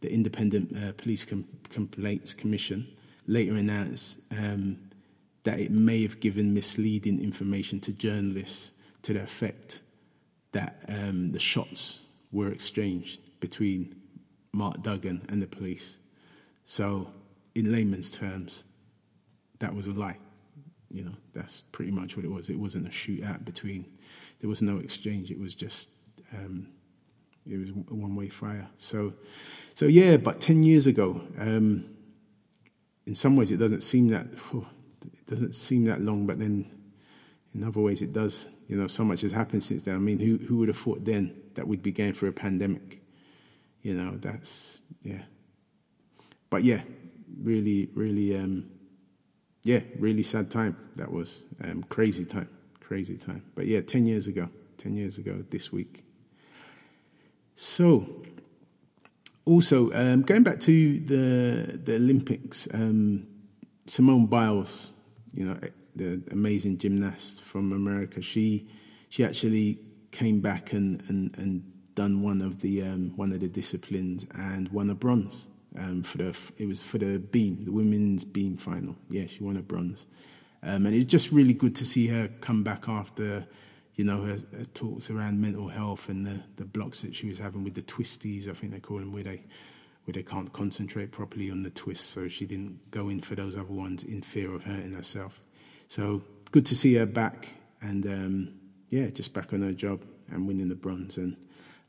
the 0.00 0.12
Independent 0.12 0.76
uh, 0.76 0.92
Police 0.92 1.24
Com- 1.24 1.48
Complaints 1.68 2.34
Commission 2.34 2.86
later 3.26 3.54
announced 3.56 4.20
um, 4.30 4.78
that 5.42 5.58
it 5.58 5.70
may 5.70 6.02
have 6.02 6.20
given 6.20 6.54
misleading 6.54 7.22
information 7.22 7.80
to 7.80 7.92
journalists 7.92 8.72
to 9.02 9.12
the 9.12 9.22
effect 9.22 9.80
that 10.52 10.84
um, 10.88 11.32
the 11.32 11.38
shots 11.38 12.00
were 12.32 12.50
exchanged 12.50 13.20
between 13.40 13.94
Mark 14.52 14.82
Duggan 14.82 15.26
and 15.28 15.42
the 15.42 15.46
police. 15.46 15.98
So, 16.64 17.08
in 17.54 17.72
layman's 17.72 18.10
terms, 18.10 18.64
that 19.58 19.74
was 19.74 19.86
a 19.86 19.92
lie. 19.92 20.18
You 20.90 21.04
know, 21.04 21.14
that's 21.32 21.62
pretty 21.62 21.90
much 21.90 22.16
what 22.16 22.24
it 22.24 22.30
was. 22.30 22.50
It 22.50 22.58
wasn't 22.58 22.86
a 22.86 22.90
shootout 22.90 23.44
between, 23.44 23.86
there 24.40 24.48
was 24.48 24.62
no 24.62 24.78
exchange. 24.78 25.30
It 25.30 25.38
was 25.38 25.54
just, 25.54 25.90
um, 26.32 26.68
it 27.50 27.58
was 27.58 27.70
a 27.70 27.94
one 27.94 28.14
way 28.14 28.28
fire. 28.28 28.68
So, 28.76 29.14
so 29.74 29.86
yeah, 29.86 30.16
but 30.16 30.40
10 30.40 30.62
years 30.62 30.86
ago, 30.86 31.20
um, 31.38 31.84
in 33.06 33.14
some 33.14 33.36
ways 33.36 33.50
it 33.50 33.58
doesn't 33.58 33.82
seem 33.82 34.08
that, 34.08 34.26
oh, 34.52 34.66
it 35.04 35.26
doesn't 35.26 35.54
seem 35.54 35.84
that 35.84 36.00
long, 36.00 36.26
but 36.26 36.38
then 36.38 36.70
in 37.54 37.64
other 37.64 37.80
ways 37.80 38.02
it 38.02 38.12
does. 38.12 38.48
You 38.68 38.76
know, 38.76 38.86
so 38.86 39.04
much 39.04 39.20
has 39.20 39.32
happened 39.32 39.62
since 39.62 39.84
then. 39.84 39.94
I 39.94 39.98
mean, 39.98 40.18
who, 40.18 40.38
who 40.38 40.58
would 40.58 40.68
have 40.68 40.78
thought 40.78 41.04
then 41.04 41.34
that 41.54 41.68
we'd 41.68 41.82
be 41.82 41.92
going 41.92 42.14
through 42.14 42.30
a 42.30 42.32
pandemic? 42.32 43.02
You 43.82 43.94
know, 43.94 44.16
that's, 44.16 44.80
yeah. 45.02 45.22
But 46.48 46.64
yeah, 46.64 46.82
really, 47.42 47.88
really, 47.94 48.36
um, 48.36 48.66
yeah, 49.62 49.80
really 49.98 50.22
sad 50.22 50.50
time 50.50 50.76
that 50.96 51.10
was. 51.10 51.42
Um, 51.62 51.84
crazy 51.84 52.24
time, 52.24 52.48
crazy 52.80 53.16
time. 53.16 53.42
But 53.54 53.66
yeah, 53.66 53.80
10 53.80 54.06
years 54.06 54.26
ago, 54.26 54.48
10 54.78 54.96
years 54.96 55.18
ago 55.18 55.44
this 55.50 55.72
week. 55.72 56.04
So, 57.54 58.22
also, 59.44 59.92
um, 59.92 60.22
going 60.22 60.42
back 60.42 60.60
to 60.60 61.00
the, 61.00 61.78
the 61.78 61.96
Olympics, 61.96 62.66
um, 62.74 63.26
Simone 63.86 64.26
Biles, 64.26 64.92
you 65.32 65.46
know, 65.46 65.58
the 65.94 66.22
amazing 66.30 66.78
gymnast 66.78 67.42
from 67.42 67.72
America, 67.72 68.20
she, 68.20 68.68
she 69.08 69.24
actually 69.24 69.78
came 70.10 70.40
back 70.40 70.72
and, 70.72 71.02
and, 71.08 71.36
and 71.38 71.62
done 71.94 72.22
one 72.22 72.42
of 72.42 72.60
the, 72.60 72.82
um, 72.82 73.12
one 73.16 73.32
of 73.32 73.40
the 73.40 73.48
disciplines 73.48 74.26
and 74.34 74.68
won 74.70 74.90
a 74.90 74.94
bronze 74.94 75.46
um, 75.78 76.02
for 76.02 76.18
the 76.18 76.38
it 76.56 76.66
was 76.66 76.82
for 76.82 76.98
the 76.98 77.18
beam, 77.18 77.64
the 77.64 77.72
women's 77.72 78.24
beam 78.24 78.56
final. 78.56 78.96
Yeah, 79.08 79.26
she 79.26 79.42
won 79.42 79.56
a 79.56 79.62
bronze, 79.62 80.06
um, 80.62 80.86
and 80.86 80.94
it's 80.94 81.10
just 81.10 81.32
really 81.32 81.54
good 81.54 81.74
to 81.76 81.86
see 81.86 82.06
her 82.08 82.28
come 82.40 82.62
back 82.62 82.88
after, 82.88 83.46
you 83.94 84.04
know, 84.04 84.22
her, 84.22 84.36
her, 84.56 84.64
talks 84.72 85.10
around 85.10 85.40
mental 85.40 85.68
health 85.68 86.08
and 86.08 86.26
the 86.26 86.42
the 86.56 86.64
blocks 86.64 87.02
that 87.02 87.14
she 87.14 87.28
was 87.28 87.38
having 87.38 87.64
with 87.64 87.74
the 87.74 87.82
twisties. 87.82 88.48
I 88.48 88.52
think 88.52 88.72
they 88.72 88.80
call 88.80 88.98
them 88.98 89.12
where 89.12 89.24
they 89.24 89.42
where 90.04 90.12
they 90.12 90.22
can't 90.22 90.52
concentrate 90.52 91.10
properly 91.12 91.50
on 91.50 91.62
the 91.62 91.70
twists. 91.70 92.06
So 92.06 92.28
she 92.28 92.46
didn't 92.46 92.90
go 92.90 93.08
in 93.08 93.20
for 93.20 93.34
those 93.34 93.56
other 93.56 93.72
ones 93.72 94.04
in 94.04 94.22
fear 94.22 94.54
of 94.54 94.64
hurting 94.64 94.92
herself. 94.92 95.40
So 95.88 96.22
good 96.50 96.66
to 96.66 96.74
see 96.74 96.94
her 96.94 97.06
back 97.06 97.54
and 97.80 98.06
um, 98.06 98.54
yeah, 98.90 99.08
just 99.08 99.32
back 99.32 99.52
on 99.52 99.62
her 99.62 99.72
job 99.72 100.02
and 100.30 100.46
winning 100.46 100.68
the 100.68 100.74
bronze. 100.74 101.16
And 101.16 101.36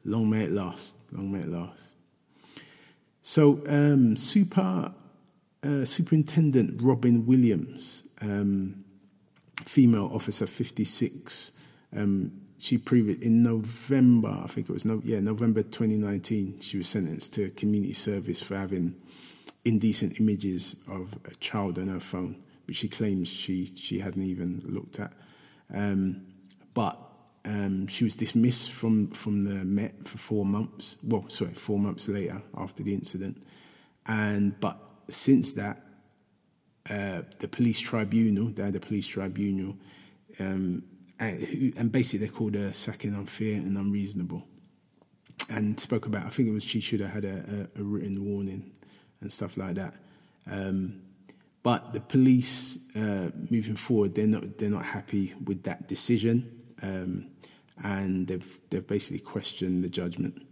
long 0.03 0.29
may 0.29 0.43
it 0.43 0.51
last. 0.51 0.95
Long 1.11 1.31
may 1.31 1.39
it 1.39 1.49
last. 1.49 1.81
So, 3.27 3.63
um, 3.67 4.15
super 4.17 4.93
uh, 5.63 5.83
Superintendent 5.83 6.79
Robyn 6.79 7.25
Williams, 7.25 8.03
um, 8.21 8.85
female 9.65 10.11
officer, 10.13 10.45
56. 10.45 11.51
Um, 11.97 12.33
she 12.59 12.77
proved 12.77 13.23
in 13.23 13.41
November, 13.41 14.41
I 14.43 14.45
think 14.45 14.69
it 14.69 14.73
was 14.73 14.85
no, 14.85 15.01
yeah 15.03 15.21
November 15.21 15.63
2019. 15.63 16.59
She 16.59 16.77
was 16.77 16.87
sentenced 16.87 17.33
to 17.33 17.49
community 17.49 17.93
service 17.93 18.43
for 18.43 18.57
having 18.57 18.93
indecent 19.63 20.19
images 20.19 20.75
of 20.87 21.17
a 21.25 21.33
child 21.37 21.79
on 21.79 21.87
her 21.87 21.99
phone, 21.99 22.43
which 22.67 22.77
she 22.77 22.87
claims 22.87 23.27
she 23.27 23.65
she 23.65 23.97
hadn't 24.01 24.21
even 24.21 24.61
looked 24.67 24.99
at. 24.99 25.11
Um, 25.73 26.27
but 26.75 26.99
um, 27.45 27.87
she 27.87 28.03
was 28.03 28.15
dismissed 28.15 28.71
from, 28.71 29.11
from 29.11 29.43
the 29.43 29.63
Met 29.63 30.07
for 30.07 30.17
four 30.17 30.45
months. 30.45 30.97
Well, 31.03 31.29
sorry, 31.29 31.51
four 31.51 31.77
months 31.77 32.09
later 32.09 32.41
after 32.57 32.81
the 32.81 32.93
incident. 32.93 33.41
And 34.07 34.59
but 34.59 34.79
since 35.07 35.53
that, 35.53 35.81
uh, 36.89 37.21
the 37.39 37.47
police 37.47 37.79
tribunal, 37.79 38.49
they 38.49 38.63
had 38.63 38.75
a 38.75 38.79
police 38.79 39.07
tribunal, 39.07 39.75
um, 40.39 40.83
and, 41.19 41.73
and, 41.77 41.91
basically 41.91 42.27
they 42.27 42.31
called 42.31 42.53
her 42.53 42.73
sacking 42.73 43.15
unfair 43.15 43.55
and 43.55 43.77
unreasonable, 43.77 44.43
and 45.49 45.79
spoke 45.79 46.05
about. 46.05 46.25
I 46.25 46.29
think 46.29 46.49
it 46.49 46.51
was 46.51 46.63
she 46.63 46.79
should 46.79 46.99
have 46.99 47.11
had 47.11 47.25
a, 47.25 47.69
a, 47.75 47.81
a 47.81 47.83
written 47.83 48.23
warning 48.23 48.71
and 49.21 49.33
stuff 49.33 49.57
like 49.57 49.75
that. 49.75 49.95
Um, 50.49 51.01
but 51.63 51.93
the 51.93 51.99
police, 51.99 52.77
uh, 52.95 53.31
moving 53.49 53.75
forward, 53.75 54.13
they're 54.13 54.27
not 54.27 54.57
they're 54.59 54.69
not 54.69 54.85
happy 54.85 55.33
with 55.43 55.63
that 55.63 55.87
decision. 55.87 56.61
Um, 56.83 57.31
and 57.83 58.27
they've 58.27 58.59
they've 58.69 58.85
basically 58.85 59.19
questioned 59.19 59.83
the 59.83 59.89
judgment 59.89 60.45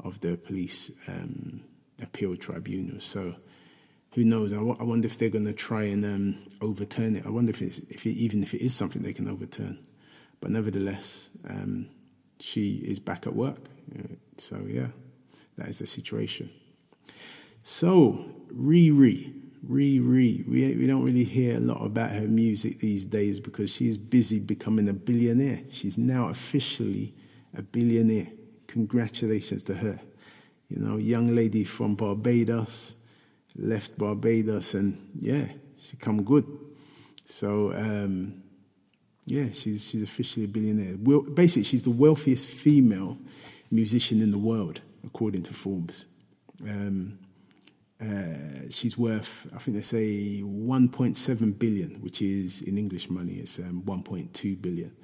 of 0.00 0.20
the 0.20 0.36
police 0.36 0.90
um, 1.08 1.62
appeal 2.02 2.36
tribunal. 2.36 3.00
So 3.00 3.36
who 4.12 4.24
knows? 4.24 4.52
I, 4.52 4.56
w- 4.56 4.76
I 4.78 4.84
wonder 4.84 5.06
if 5.06 5.18
they're 5.18 5.28
going 5.28 5.44
to 5.46 5.52
try 5.52 5.84
and 5.84 6.04
um, 6.04 6.42
overturn 6.60 7.16
it. 7.16 7.26
I 7.26 7.30
wonder 7.30 7.50
if 7.50 7.62
it's 7.62 7.78
if 7.78 8.06
it, 8.06 8.10
even 8.10 8.42
if 8.42 8.54
it 8.54 8.64
is 8.64 8.74
something 8.74 9.02
they 9.02 9.12
can 9.12 9.28
overturn. 9.28 9.78
But 10.40 10.50
nevertheless, 10.50 11.30
um, 11.48 11.88
she 12.38 12.76
is 12.76 12.98
back 12.98 13.26
at 13.26 13.34
work. 13.34 13.58
So 14.36 14.64
yeah, 14.68 14.88
that 15.56 15.68
is 15.68 15.78
the 15.78 15.86
situation. 15.86 16.50
So 17.62 18.26
Riri 18.52 19.32
Riri. 19.64 20.46
We, 20.48 20.74
we 20.74 20.86
don't 20.86 21.02
really 21.02 21.24
hear 21.24 21.56
a 21.56 21.60
lot 21.60 21.84
about 21.84 22.10
her 22.10 22.26
music 22.28 22.80
these 22.80 23.04
days 23.04 23.40
because 23.40 23.70
she's 23.70 23.96
busy 23.96 24.38
becoming 24.38 24.88
a 24.88 24.92
billionaire. 24.92 25.60
She's 25.70 25.98
now 25.98 26.28
officially 26.28 27.14
a 27.56 27.62
billionaire. 27.62 28.28
Congratulations 28.66 29.62
to 29.64 29.74
her. 29.74 30.00
You 30.68 30.78
know, 30.80 30.96
young 30.96 31.34
lady 31.34 31.64
from 31.64 31.94
Barbados, 31.94 32.96
left 33.56 33.96
Barbados, 33.96 34.74
and 34.74 35.10
yeah, 35.18 35.46
she 35.78 35.96
come 35.96 36.22
good. 36.24 36.46
So, 37.24 37.72
um, 37.72 38.42
yeah, 39.24 39.46
she's, 39.52 39.88
she's 39.88 40.02
officially 40.02 40.44
a 40.44 40.48
billionaire. 40.48 40.96
Well, 40.98 41.22
basically, 41.22 41.64
she's 41.64 41.82
the 41.82 41.90
wealthiest 41.90 42.48
female 42.48 43.18
musician 43.70 44.20
in 44.20 44.30
the 44.30 44.38
world, 44.38 44.80
according 45.04 45.42
to 45.44 45.54
Forbes. 45.54 46.06
Um, 46.62 47.18
uh, 48.00 48.68
she's 48.68 48.98
worth, 48.98 49.46
I 49.54 49.58
think 49.58 49.76
they 49.76 49.82
say 49.82 50.42
1.7 50.42 51.58
billion, 51.58 51.94
which 52.02 52.20
is 52.20 52.62
in 52.62 52.76
English 52.76 53.08
money, 53.08 53.34
it's 53.34 53.58
um, 53.58 53.82
1.2 53.86 54.60
billion. 54.60 54.94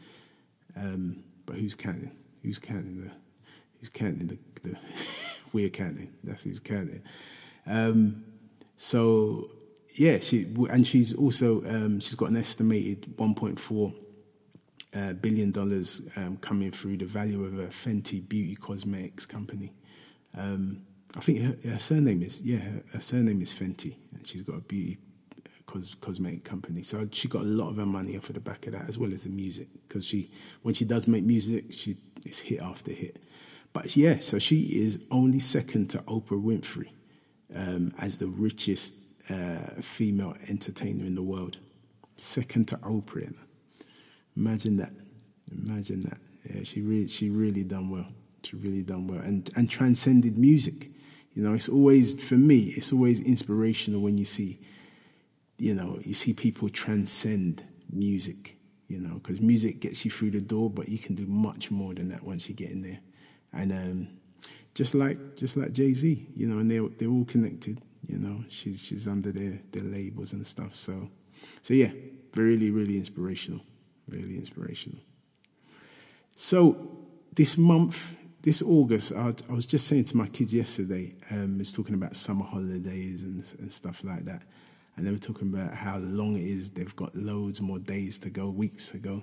Um, 0.76 1.24
but 1.46 1.56
who's 1.56 1.74
counting? 1.74 2.12
Who's 2.42 2.58
counting 2.58 3.02
the? 3.02 3.10
Who's 3.80 3.88
counting 3.88 4.26
the? 4.26 4.38
the 4.62 4.76
we're 5.52 5.68
counting. 5.68 6.12
That's 6.24 6.44
who's 6.44 6.60
counting. 6.60 7.02
Um, 7.66 8.24
so 8.76 9.50
yeah, 9.96 10.18
she 10.20 10.46
and 10.70 10.86
she's 10.86 11.14
also 11.14 11.64
um, 11.66 12.00
she's 12.00 12.14
got 12.14 12.30
an 12.30 12.36
estimated 12.36 13.16
1.4 13.16 13.94
uh, 14.94 15.12
billion 15.14 15.50
dollars 15.50 16.02
um, 16.16 16.36
coming 16.38 16.70
through 16.70 16.98
the 16.98 17.04
value 17.04 17.44
of 17.44 17.58
a 17.58 17.66
Fenty 17.66 18.26
beauty 18.26 18.54
cosmetics 18.54 19.26
company. 19.26 19.72
Um, 20.36 20.82
I 21.16 21.20
think 21.20 21.40
her, 21.40 21.70
her 21.70 21.78
surname 21.78 22.22
is 22.22 22.40
yeah, 22.40 22.58
her, 22.58 22.82
her, 22.94 23.00
surname 23.00 23.42
is 23.42 23.52
Fenty, 23.52 23.96
and 24.14 24.26
she's 24.26 24.42
got 24.42 24.56
a 24.56 24.60
beauty 24.60 24.98
uh, 25.36 25.50
cos, 25.66 25.94
cosmetic 26.00 26.44
company. 26.44 26.82
So 26.82 27.08
she 27.12 27.28
got 27.28 27.42
a 27.42 27.46
lot 27.46 27.68
of 27.68 27.76
her 27.76 27.86
money 27.86 28.16
off 28.16 28.28
of 28.28 28.34
the 28.34 28.40
back 28.40 28.66
of 28.66 28.72
that, 28.72 28.88
as 28.88 28.98
well 28.98 29.12
as 29.12 29.24
the 29.24 29.30
music, 29.30 29.68
because 29.86 30.06
she 30.06 30.30
when 30.62 30.74
she 30.74 30.84
does 30.84 31.06
make 31.06 31.24
music, 31.24 31.66
she 31.72 31.96
it's 32.24 32.40
hit 32.40 32.60
after 32.60 32.92
hit. 32.92 33.18
But 33.72 33.96
yeah, 33.96 34.18
so 34.20 34.38
she 34.38 34.62
is 34.62 35.00
only 35.10 35.38
second 35.38 35.88
to 35.90 35.98
Oprah 36.00 36.42
Winfrey 36.42 36.90
um, 37.54 37.92
as 37.98 38.18
the 38.18 38.26
richest 38.26 38.94
uh, 39.30 39.80
female 39.80 40.36
entertainer 40.48 41.04
in 41.04 41.14
the 41.14 41.22
world. 41.22 41.58
Second 42.16 42.68
to 42.68 42.76
Oprah. 42.78 43.34
Imagine 44.36 44.76
that. 44.76 44.92
Imagine 45.50 46.02
that. 46.04 46.18
Yeah, 46.48 46.62
she 46.64 46.80
really, 46.82 47.08
she 47.08 47.30
really 47.30 47.64
done 47.64 47.90
well. 47.90 48.06
She 48.44 48.56
really 48.56 48.82
done 48.82 49.06
well 49.06 49.20
and 49.20 49.48
and 49.56 49.70
transcended 49.70 50.36
music. 50.36 50.91
You 51.34 51.42
know, 51.42 51.54
it's 51.54 51.68
always, 51.68 52.20
for 52.22 52.34
me, 52.34 52.74
it's 52.76 52.92
always 52.92 53.20
inspirational 53.20 54.00
when 54.00 54.16
you 54.16 54.24
see, 54.24 54.60
you 55.56 55.74
know, 55.74 55.98
you 56.02 56.14
see 56.14 56.32
people 56.32 56.68
transcend 56.68 57.64
music, 57.90 58.56
you 58.88 58.98
know, 58.98 59.14
because 59.14 59.40
music 59.40 59.80
gets 59.80 60.04
you 60.04 60.10
through 60.10 60.32
the 60.32 60.40
door, 60.40 60.68
but 60.68 60.88
you 60.88 60.98
can 60.98 61.14
do 61.14 61.26
much 61.26 61.70
more 61.70 61.94
than 61.94 62.08
that 62.10 62.22
once 62.22 62.48
you 62.48 62.54
get 62.54 62.70
in 62.70 62.82
there. 62.82 63.00
And 63.52 63.72
um, 63.72 64.08
just 64.74 64.94
like 64.94 65.36
just 65.36 65.56
like 65.56 65.72
Jay 65.72 65.92
Z, 65.92 66.26
you 66.34 66.48
know, 66.48 66.58
and 66.58 66.70
they're 66.70 66.88
they're 66.98 67.08
all 67.08 67.24
connected. 67.24 67.80
You 68.06 68.18
know, 68.18 68.44
she's 68.48 68.82
she's 68.82 69.06
under 69.06 69.30
their 69.30 69.60
their 69.70 69.84
labels 69.84 70.32
and 70.32 70.46
stuff. 70.46 70.74
So, 70.74 71.08
so 71.60 71.74
yeah, 71.74 71.90
really 72.34 72.70
really 72.70 72.96
inspirational, 72.96 73.60
really 74.08 74.36
inspirational. 74.36 74.98
So 76.34 76.98
this 77.34 77.56
month 77.58 78.16
this 78.42 78.60
August, 78.60 79.12
I, 79.12 79.32
I, 79.48 79.52
was 79.52 79.66
just 79.66 79.86
saying 79.86 80.04
to 80.04 80.16
my 80.16 80.26
kids 80.26 80.52
yesterday, 80.52 81.14
um, 81.30 81.58
was 81.58 81.72
talking 81.72 81.94
about 81.94 82.16
summer 82.16 82.44
holidays 82.44 83.22
and, 83.22 83.36
and 83.60 83.72
stuff 83.72 84.02
like 84.02 84.24
that. 84.24 84.42
And 84.96 85.06
they 85.06 85.12
were 85.12 85.18
talking 85.18 85.48
about 85.48 85.74
how 85.74 85.98
long 85.98 86.36
it 86.36 86.42
is. 86.42 86.70
They've 86.70 86.94
got 86.96 87.14
loads 87.14 87.60
more 87.60 87.78
days 87.78 88.18
to 88.18 88.30
go, 88.30 88.50
weeks 88.50 88.90
to 88.90 88.98
go. 88.98 89.22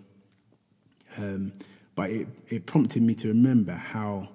Um, 1.17 1.51
but 1.95 2.10
it, 2.10 2.27
it 2.47 2.65
prompted 2.65 3.03
me 3.03 3.13
to 3.15 3.27
remember 3.27 3.73
how, 3.73 4.29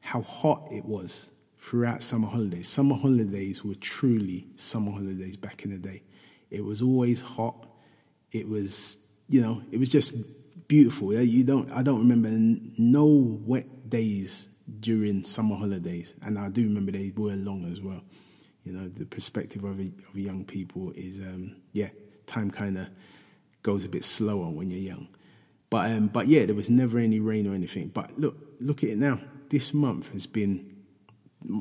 how 0.00 0.20
hot 0.20 0.68
it 0.70 0.84
was 0.84 1.30
throughout 1.58 2.02
summer 2.02 2.28
holidays. 2.28 2.68
Summer 2.68 2.96
holidays 2.96 3.64
were 3.64 3.74
truly 3.76 4.46
summer 4.56 4.92
holidays 4.92 5.36
back 5.36 5.64
in 5.64 5.70
the 5.70 5.78
day. 5.78 6.02
It 6.50 6.64
was 6.64 6.82
always 6.82 7.22
hot. 7.22 7.66
It 8.30 8.46
was, 8.46 8.98
you 9.28 9.40
know, 9.40 9.62
it 9.70 9.78
was 9.78 9.88
just 9.88 10.14
beautiful. 10.68 11.14
You 11.14 11.44
don't, 11.44 11.70
I 11.72 11.82
don't 11.82 11.98
remember 11.98 12.28
no 12.78 13.06
wet 13.46 13.66
days 13.88 14.48
during 14.80 15.24
summer 15.24 15.56
holidays, 15.56 16.14
and 16.22 16.38
I 16.38 16.48
do 16.48 16.64
remember 16.64 16.92
they 16.92 17.12
were 17.16 17.34
long 17.34 17.70
as 17.70 17.80
well. 17.80 18.02
You 18.64 18.72
know, 18.72 18.88
the 18.88 19.06
perspective 19.06 19.64
of, 19.64 19.80
of 19.80 20.14
young 20.14 20.44
people 20.44 20.92
is, 20.94 21.20
um, 21.20 21.56
yeah, 21.72 21.88
time 22.26 22.50
kind 22.50 22.76
of 22.76 22.88
goes 23.62 23.84
a 23.84 23.88
bit 23.88 24.04
slower 24.04 24.50
when 24.50 24.68
you're 24.68 24.78
young. 24.78 25.08
But 25.70 25.90
um, 25.90 26.08
but 26.08 26.26
yeah, 26.26 26.46
there 26.46 26.54
was 26.54 26.70
never 26.70 26.98
any 26.98 27.20
rain 27.20 27.46
or 27.46 27.54
anything. 27.54 27.88
But 27.88 28.18
look, 28.18 28.36
look 28.60 28.82
at 28.84 28.90
it 28.90 28.98
now. 28.98 29.20
This 29.48 29.74
month 29.74 30.12
has 30.12 30.26
been. 30.26 30.76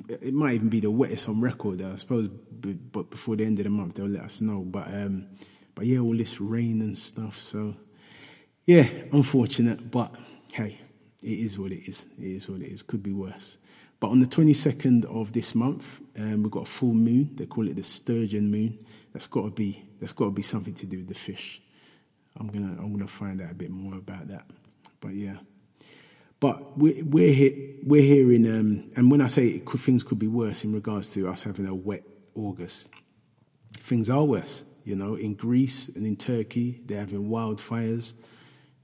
It 0.09 0.33
might 0.33 0.53
even 0.53 0.69
be 0.69 0.79
the 0.79 0.89
wettest 0.89 1.29
on 1.29 1.39
record. 1.39 1.81
I 1.81 1.95
suppose, 1.95 2.27
but 2.27 3.09
before 3.09 3.35
the 3.35 3.45
end 3.45 3.59
of 3.59 3.65
the 3.65 3.69
month, 3.69 3.95
they'll 3.95 4.07
let 4.07 4.23
us 4.23 4.41
know. 4.41 4.61
But 4.61 4.87
um, 4.87 5.27
but 5.75 5.85
yeah, 5.85 5.99
all 5.99 6.15
this 6.15 6.39
rain 6.39 6.81
and 6.81 6.97
stuff. 6.97 7.39
So 7.39 7.75
yeah, 8.65 8.87
unfortunate. 9.11 9.91
But 9.91 10.15
hey, 10.53 10.79
it 11.21 11.27
is 11.27 11.57
what 11.57 11.71
it 11.71 11.87
is. 11.87 12.07
It 12.19 12.25
is 12.25 12.49
what 12.49 12.61
it 12.61 12.67
is. 12.67 12.81
Could 12.81 13.03
be 13.03 13.13
worse. 13.13 13.57
But 13.99 14.09
on 14.09 14.19
the 14.19 14.27
22nd 14.27 15.05
of 15.05 15.33
this 15.33 15.55
month, 15.55 16.01
um, 16.17 16.43
we've 16.43 16.51
got 16.51 16.63
a 16.63 16.69
full 16.69 16.93
moon. 16.93 17.31
They 17.35 17.47
call 17.47 17.67
it 17.67 17.75
the 17.75 17.83
sturgeon 17.83 18.51
moon. 18.51 18.77
That's 19.11 19.27
got 19.27 19.43
to 19.43 19.51
be 19.51 19.83
that's 19.99 20.13
got 20.13 20.25
to 20.25 20.31
be 20.31 20.43
something 20.43 20.75
to 20.75 20.85
do 20.85 20.97
with 20.97 21.07
the 21.07 21.15
fish. 21.15 21.61
I'm 22.39 22.47
gonna 22.47 22.75
I'm 22.79 22.93
gonna 22.93 23.07
find 23.07 23.41
out 23.41 23.51
a 23.51 23.55
bit 23.55 23.71
more 23.71 23.95
about 23.95 24.27
that. 24.27 24.45
But 25.01 25.15
yeah, 25.15 25.37
but 26.39 26.77
we're 26.77 27.03
we're 27.03 27.33
here 27.33 27.53
we're 27.83 28.03
hearing 28.03 28.45
um, 28.47 28.91
and 28.95 29.09
when 29.09 29.21
I 29.21 29.27
say 29.27 29.59
could, 29.59 29.79
things 29.79 30.03
could 30.03 30.19
be 30.19 30.27
worse 30.27 30.63
in 30.63 30.73
regards 30.73 31.11
to 31.13 31.27
us 31.27 31.41
having 31.43 31.65
a 31.65 31.73
wet 31.73 32.03
August, 32.35 32.91
things 33.73 34.09
are 34.09 34.23
worse. 34.23 34.63
You 34.83 34.95
know, 34.95 35.15
in 35.15 35.33
Greece 35.33 35.89
and 35.89 36.05
in 36.05 36.15
Turkey, 36.15 36.81
they're 36.85 36.99
having 36.99 37.27
wildfires. 37.27 38.13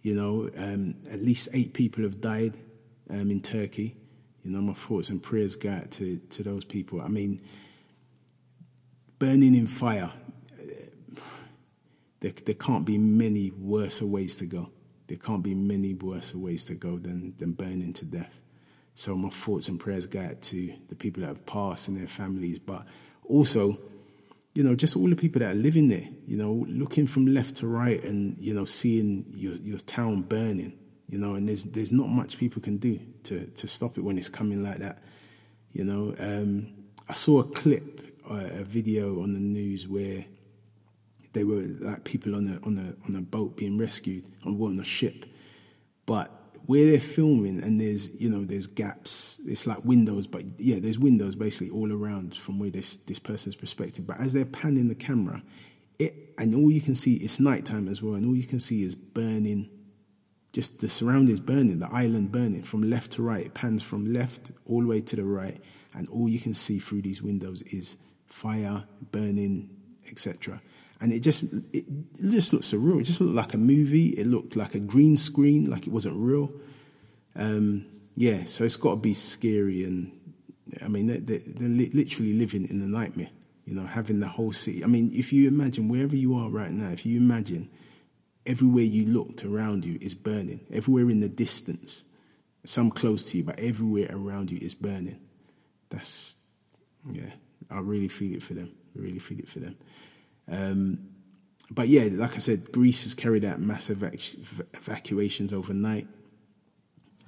You 0.04 0.16
know, 0.16 0.50
um, 0.56 0.96
at 1.10 1.22
least 1.22 1.50
eight 1.54 1.74
people 1.74 2.04
have 2.04 2.22
died 2.22 2.54
um, 3.10 3.32
in 3.32 3.42
Turkey. 3.42 3.96
You 4.44 4.52
know, 4.52 4.62
my 4.62 4.74
thoughts 4.74 5.10
and 5.10 5.24
prayers 5.24 5.56
go 5.56 5.72
out 5.72 5.90
to, 5.92 6.18
to 6.18 6.44
those 6.44 6.66
people. 6.66 7.02
I 7.02 7.08
mean, 7.08 7.42
burning 9.18 9.56
in 9.56 9.68
fire, 9.68 10.12
there, 12.20 12.34
there 12.46 12.56
can't 12.56 12.86
be 12.86 12.98
many 12.98 13.52
worse 13.52 14.02
ways 14.02 14.38
to 14.38 14.46
go. 14.46 14.70
There 15.08 15.18
can't 15.18 15.44
be 15.44 15.56
many 15.56 15.94
worse 15.94 16.36
ways 16.36 16.66
to 16.66 16.74
go 16.74 16.98
than, 16.98 17.34
than 17.38 17.54
burning 17.54 17.94
to 17.94 18.06
death. 18.06 18.34
So 18.96 19.16
my 19.16 19.30
thoughts 19.30 19.68
and 19.68 19.80
prayers 19.80 20.06
go 20.06 20.22
out 20.22 20.42
to 20.44 20.74
the 20.90 20.96
people 20.96 21.22
that 21.22 21.28
have 21.28 21.46
passed 21.46 21.88
and 21.88 21.98
their 21.98 22.08
families, 22.08 22.60
but 22.60 22.86
also 23.26 23.78
you 24.54 24.64
know, 24.64 24.76
just 24.76 24.96
all 24.96 25.10
the 25.10 25.16
people 25.16 25.40
that 25.40 25.52
are 25.52 25.60
living 25.60 25.88
there, 25.88 26.08
you 26.28 26.38
know, 26.38 26.66
looking 26.70 27.08
from 27.08 27.26
left 27.26 27.56
to 27.56 27.68
right 27.68 28.04
and, 28.04 28.38
you 28.38 28.54
know, 28.54 28.66
seeing 28.66 29.26
your, 29.30 29.54
your 29.56 29.80
town 29.80 30.22
burning, 30.22 30.78
you 31.10 31.18
know, 31.18 31.34
and 31.34 31.50
there's, 31.50 31.64
there's 31.64 31.92
not 31.92 32.08
much 32.08 32.38
people 32.38 32.62
can 32.62 32.78
do 32.78 33.00
to, 33.24 33.48
to 33.48 33.68
stop 33.68 33.98
it 33.98 34.02
when 34.02 34.18
it's 34.18 34.30
coming 34.30 34.62
like 34.62 34.78
that. 34.78 35.00
You 35.72 35.84
know, 35.84 36.16
um, 36.20 36.72
I 37.10 37.14
saw 37.14 37.40
a 37.40 37.44
clip, 37.44 38.22
uh, 38.30 38.50
a 38.52 38.64
video 38.64 39.24
on 39.24 39.34
the 39.34 39.40
news 39.40 39.88
where 39.88 40.24
they 41.34 41.44
were 41.44 41.66
like 41.80 42.04
people 42.04 42.36
on 42.36 42.48
a, 42.48 42.66
on 42.66 42.78
a, 42.78 43.08
on 43.08 43.16
a 43.16 43.22
boat 43.22 43.58
being 43.58 43.80
rescued 43.80 44.26
on, 44.46 44.62
on 44.62 44.80
a 44.80 44.84
ship. 44.84 45.26
But 46.06 46.32
where 46.66 46.90
they're 46.90 47.00
filming 47.00 47.62
and 47.62 47.80
there's 47.80 48.14
you 48.20 48.30
know 48.30 48.46
there's 48.46 48.68
gaps. 48.68 49.40
It's 49.46 49.68
like 49.68 49.84
windows 49.84 50.28
but 50.28 50.44
yeah 50.60 50.80
there's 50.80 51.00
windows 51.00 51.36
basically 51.36 51.70
all 51.70 51.92
around 51.92 52.36
from 52.36 52.60
where 52.60 52.70
this 52.70 52.98
this 52.98 53.20
person's 53.20 53.56
perspective. 53.56 54.08
But 54.08 54.20
as 54.20 54.34
they're 54.34 54.46
panning 54.46 54.88
the 54.88 54.96
camera 54.96 55.44
it 56.00 56.34
and 56.38 56.56
all 56.56 56.72
you 56.72 56.82
can 56.82 56.96
see 56.96 57.16
it's 57.16 57.40
nighttime 57.40 57.88
as 57.88 58.02
well 58.02 58.16
and 58.16 58.26
all 58.26 58.36
you 58.36 58.48
can 58.48 58.60
see 58.60 58.84
is 58.84 58.96
burning 58.96 59.70
just 60.52 60.80
the 60.80 60.90
surroundings 60.90 61.40
burning 61.40 61.80
the 61.80 61.92
island 61.92 62.32
burning 62.32 62.64
from 62.64 62.90
left 62.90 63.12
to 63.12 63.22
right. 63.22 63.46
It 63.46 63.54
pans 63.54 63.84
from 63.84 64.12
left 64.14 64.52
all 64.66 64.82
the 64.82 64.88
way 64.88 65.02
to 65.02 65.16
the 65.16 65.26
right 65.26 65.62
and 65.94 66.08
all 66.08 66.30
you 66.30 66.40
can 66.40 66.54
see 66.54 66.80
through 66.80 67.02
these 67.02 67.22
windows 67.22 67.62
is 67.64 67.98
fire 68.26 68.86
burning 69.12 69.70
etc 70.10 70.62
and 71.04 71.12
it 71.12 71.20
just 71.20 71.44
it, 71.74 71.84
just 72.16 72.54
looked 72.54 72.66
surreal. 72.66 73.02
It 73.02 73.04
just 73.04 73.20
looked 73.20 73.36
like 73.36 73.54
a 73.54 73.58
movie. 73.58 74.08
It 74.08 74.26
looked 74.26 74.56
like 74.56 74.74
a 74.74 74.80
green 74.80 75.18
screen, 75.18 75.70
like 75.70 75.86
it 75.86 75.92
wasn't 75.92 76.16
real. 76.16 76.50
Um, 77.36 77.86
yeah, 78.16 78.46
so 78.46 78.64
it's 78.64 78.78
got 78.78 78.92
to 78.92 78.96
be 78.96 79.14
scary, 79.14 79.84
and 79.84 80.18
I 80.82 80.88
mean 80.88 81.08
they're, 81.08 81.20
they're, 81.20 81.68
literally 81.68 82.34
living 82.34 82.70
in 82.70 82.82
a 82.82 82.88
nightmare. 82.88 83.30
You 83.66 83.76
know, 83.76 83.86
having 83.86 84.22
the 84.22 84.30
whole 84.30 84.54
city. 84.54 84.82
I 84.82 84.88
mean, 84.88 85.12
if 85.14 85.34
you 85.34 85.46
imagine 85.48 85.90
wherever 85.90 86.16
you 86.16 86.36
are 86.36 86.50
right 86.50 86.72
now, 86.72 86.90
if 86.90 87.06
you 87.06 87.18
imagine 87.20 87.70
everywhere 88.46 88.84
you 88.84 89.06
looked 89.06 89.44
around 89.44 89.84
you 89.84 89.98
is 90.00 90.14
burning, 90.14 90.62
everywhere 90.72 91.10
in 91.10 91.20
the 91.20 91.30
distance, 91.30 92.06
some 92.64 92.90
close 92.90 93.32
to 93.32 93.40
you, 93.40 93.44
but 93.44 93.60
everywhere 93.60 94.08
around 94.10 94.52
you 94.52 94.60
is 94.62 94.74
burning. 94.74 95.20
That's 95.90 96.38
yeah, 97.12 97.32
I 97.70 97.80
really 97.80 98.08
feel 98.08 98.38
it 98.38 98.44
for 98.44 98.54
them. 98.54 98.72
I 98.98 99.02
really 99.02 99.20
feel 99.20 99.40
it 99.40 99.50
for 99.50 99.60
them. 99.60 99.76
Um, 100.48 101.10
but 101.72 101.88
yeah, 101.88 102.10
like 102.12 102.36
I 102.36 102.40
said, 102.40 102.72
Greece 102.72 103.04
has 103.04 103.14
carried 103.14 103.46
out 103.46 103.60
massive 103.60 104.00
evac- 104.00 104.66
evacuations 104.74 105.54
overnight. 105.54 106.08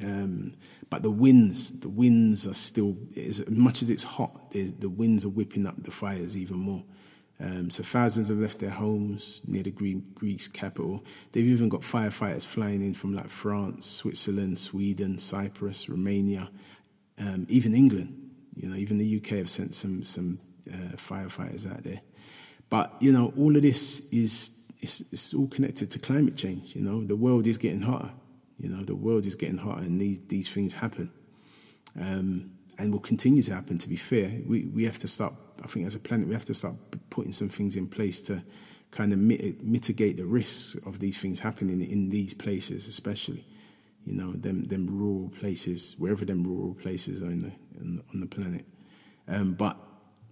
Um, 0.03 0.53
but 0.89 1.03
the 1.03 1.11
winds, 1.11 1.79
the 1.79 1.89
winds 1.89 2.45
are 2.45 2.53
still, 2.53 2.97
as 3.17 3.47
much 3.49 3.81
as 3.81 3.89
it's 3.89 4.03
hot, 4.03 4.51
the 4.51 4.89
winds 4.89 5.25
are 5.25 5.29
whipping 5.29 5.65
up 5.65 5.81
the 5.81 5.91
fires 5.91 6.37
even 6.37 6.57
more. 6.57 6.83
Um, 7.39 7.69
so 7.69 7.83
thousands 7.83 8.29
have 8.29 8.37
left 8.37 8.59
their 8.59 8.69
homes 8.69 9.41
near 9.45 9.63
the 9.63 9.71
Greece 9.71 10.47
capital. 10.47 11.03
They've 11.31 11.45
even 11.45 11.67
got 11.67 11.81
firefighters 11.81 12.45
flying 12.45 12.81
in 12.81 12.93
from 12.93 13.13
like 13.13 13.29
France, 13.29 13.85
Switzerland, 13.85 14.57
Sweden, 14.57 15.17
Cyprus, 15.17 15.89
Romania, 15.89 16.49
um, 17.17 17.45
even 17.49 17.73
England. 17.73 18.31
You 18.55 18.69
know, 18.69 18.75
even 18.77 18.95
the 18.95 19.17
UK 19.17 19.37
have 19.37 19.49
sent 19.49 19.75
some 19.75 20.01
some 20.03 20.39
uh, 20.71 20.95
firefighters 20.95 21.69
out 21.69 21.83
there. 21.83 21.99
But 22.69 22.93
you 22.99 23.11
know, 23.11 23.33
all 23.37 23.55
of 23.55 23.61
this 23.61 24.01
is 24.11 24.51
it's, 24.81 25.01
it's 25.11 25.33
all 25.33 25.47
connected 25.47 25.91
to 25.91 25.99
climate 25.99 26.35
change. 26.35 26.75
You 26.75 26.81
know, 26.81 27.03
the 27.03 27.15
world 27.15 27.47
is 27.47 27.57
getting 27.57 27.81
hotter. 27.81 28.11
You 28.57 28.69
know, 28.69 28.83
the 28.83 28.95
world 28.95 29.25
is 29.25 29.35
getting 29.35 29.57
hotter, 29.57 29.81
and 29.81 29.99
these 29.99 30.19
these 30.27 30.49
things 30.49 30.73
happen, 30.73 31.11
um, 31.99 32.51
and 32.77 32.91
will 32.91 32.99
continue 32.99 33.43
to 33.43 33.53
happen. 33.53 33.77
To 33.79 33.89
be 33.89 33.97
fair, 33.97 34.41
we 34.45 34.65
we 34.65 34.85
have 34.85 34.97
to 34.99 35.07
start. 35.07 35.33
I 35.63 35.67
think 35.67 35.85
as 35.85 35.95
a 35.95 35.99
planet, 35.99 36.27
we 36.27 36.33
have 36.33 36.45
to 36.45 36.53
start 36.53 36.75
putting 37.09 37.31
some 37.31 37.49
things 37.49 37.75
in 37.75 37.87
place 37.87 38.21
to 38.23 38.43
kind 38.91 39.11
of 39.11 39.19
mit- 39.19 39.63
mitigate 39.63 40.17
the 40.17 40.25
risks 40.25 40.75
of 40.85 40.99
these 40.99 41.17
things 41.17 41.39
happening 41.39 41.81
in 41.81 42.09
these 42.09 42.33
places, 42.33 42.87
especially. 42.87 43.45
You 44.05 44.13
know, 44.13 44.33
them 44.33 44.65
them 44.65 44.87
rural 44.87 45.29
places, 45.29 45.95
wherever 45.97 46.25
them 46.25 46.43
rural 46.43 46.75
places 46.75 47.21
are 47.21 47.31
in 47.31 47.39
the, 47.39 47.51
in 47.81 47.97
the 47.97 48.03
on 48.13 48.19
the 48.19 48.27
planet. 48.27 48.65
Um, 49.27 49.53
but 49.53 49.77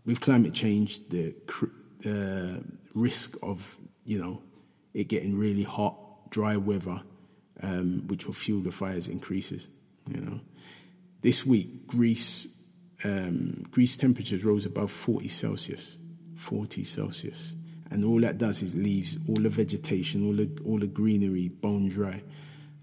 with 0.06 0.22
climate 0.22 0.54
change, 0.54 1.10
the 1.10 1.36
uh, 2.06 2.60
risk 2.94 3.36
of 3.42 3.78
you 4.06 4.20
know 4.20 4.42
it 4.94 5.08
getting 5.08 5.38
really 5.38 5.64
hot, 5.64 5.96
dry 6.30 6.58
weather, 6.58 7.02
um, 7.62 8.04
which 8.08 8.26
will 8.26 8.34
fuel 8.34 8.62
the 8.62 8.72
fires, 8.72 9.08
increases. 9.08 9.70
You 10.10 10.22
know, 10.22 10.40
this 11.22 11.46
week 11.46 11.88
Greece 11.88 12.48
um, 13.04 13.66
Greece 13.72 13.98
temperatures 13.98 14.44
rose 14.44 14.66
above 14.66 14.92
40 14.92 15.28
Celsius, 15.28 15.98
40 16.36 16.84
Celsius, 16.84 17.56
and 17.92 18.06
all 18.06 18.20
that 18.22 18.38
does 18.38 18.64
is 18.64 18.76
leaves 18.76 19.18
all 19.28 19.36
the 19.36 19.50
vegetation, 19.50 20.26
all 20.26 20.36
the 20.36 20.50
all 20.66 20.80
the 20.80 20.88
greenery 20.88 21.50
bone 21.50 21.88
dry, 21.88 22.22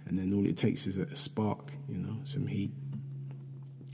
and 0.07 0.17
then 0.17 0.33
all 0.33 0.47
it 0.47 0.57
takes 0.57 0.87
is 0.87 0.97
a 0.97 1.15
spark, 1.17 1.73
you 1.89 1.99
know, 1.99 2.17
some 2.25 2.47
heat, 2.47 2.73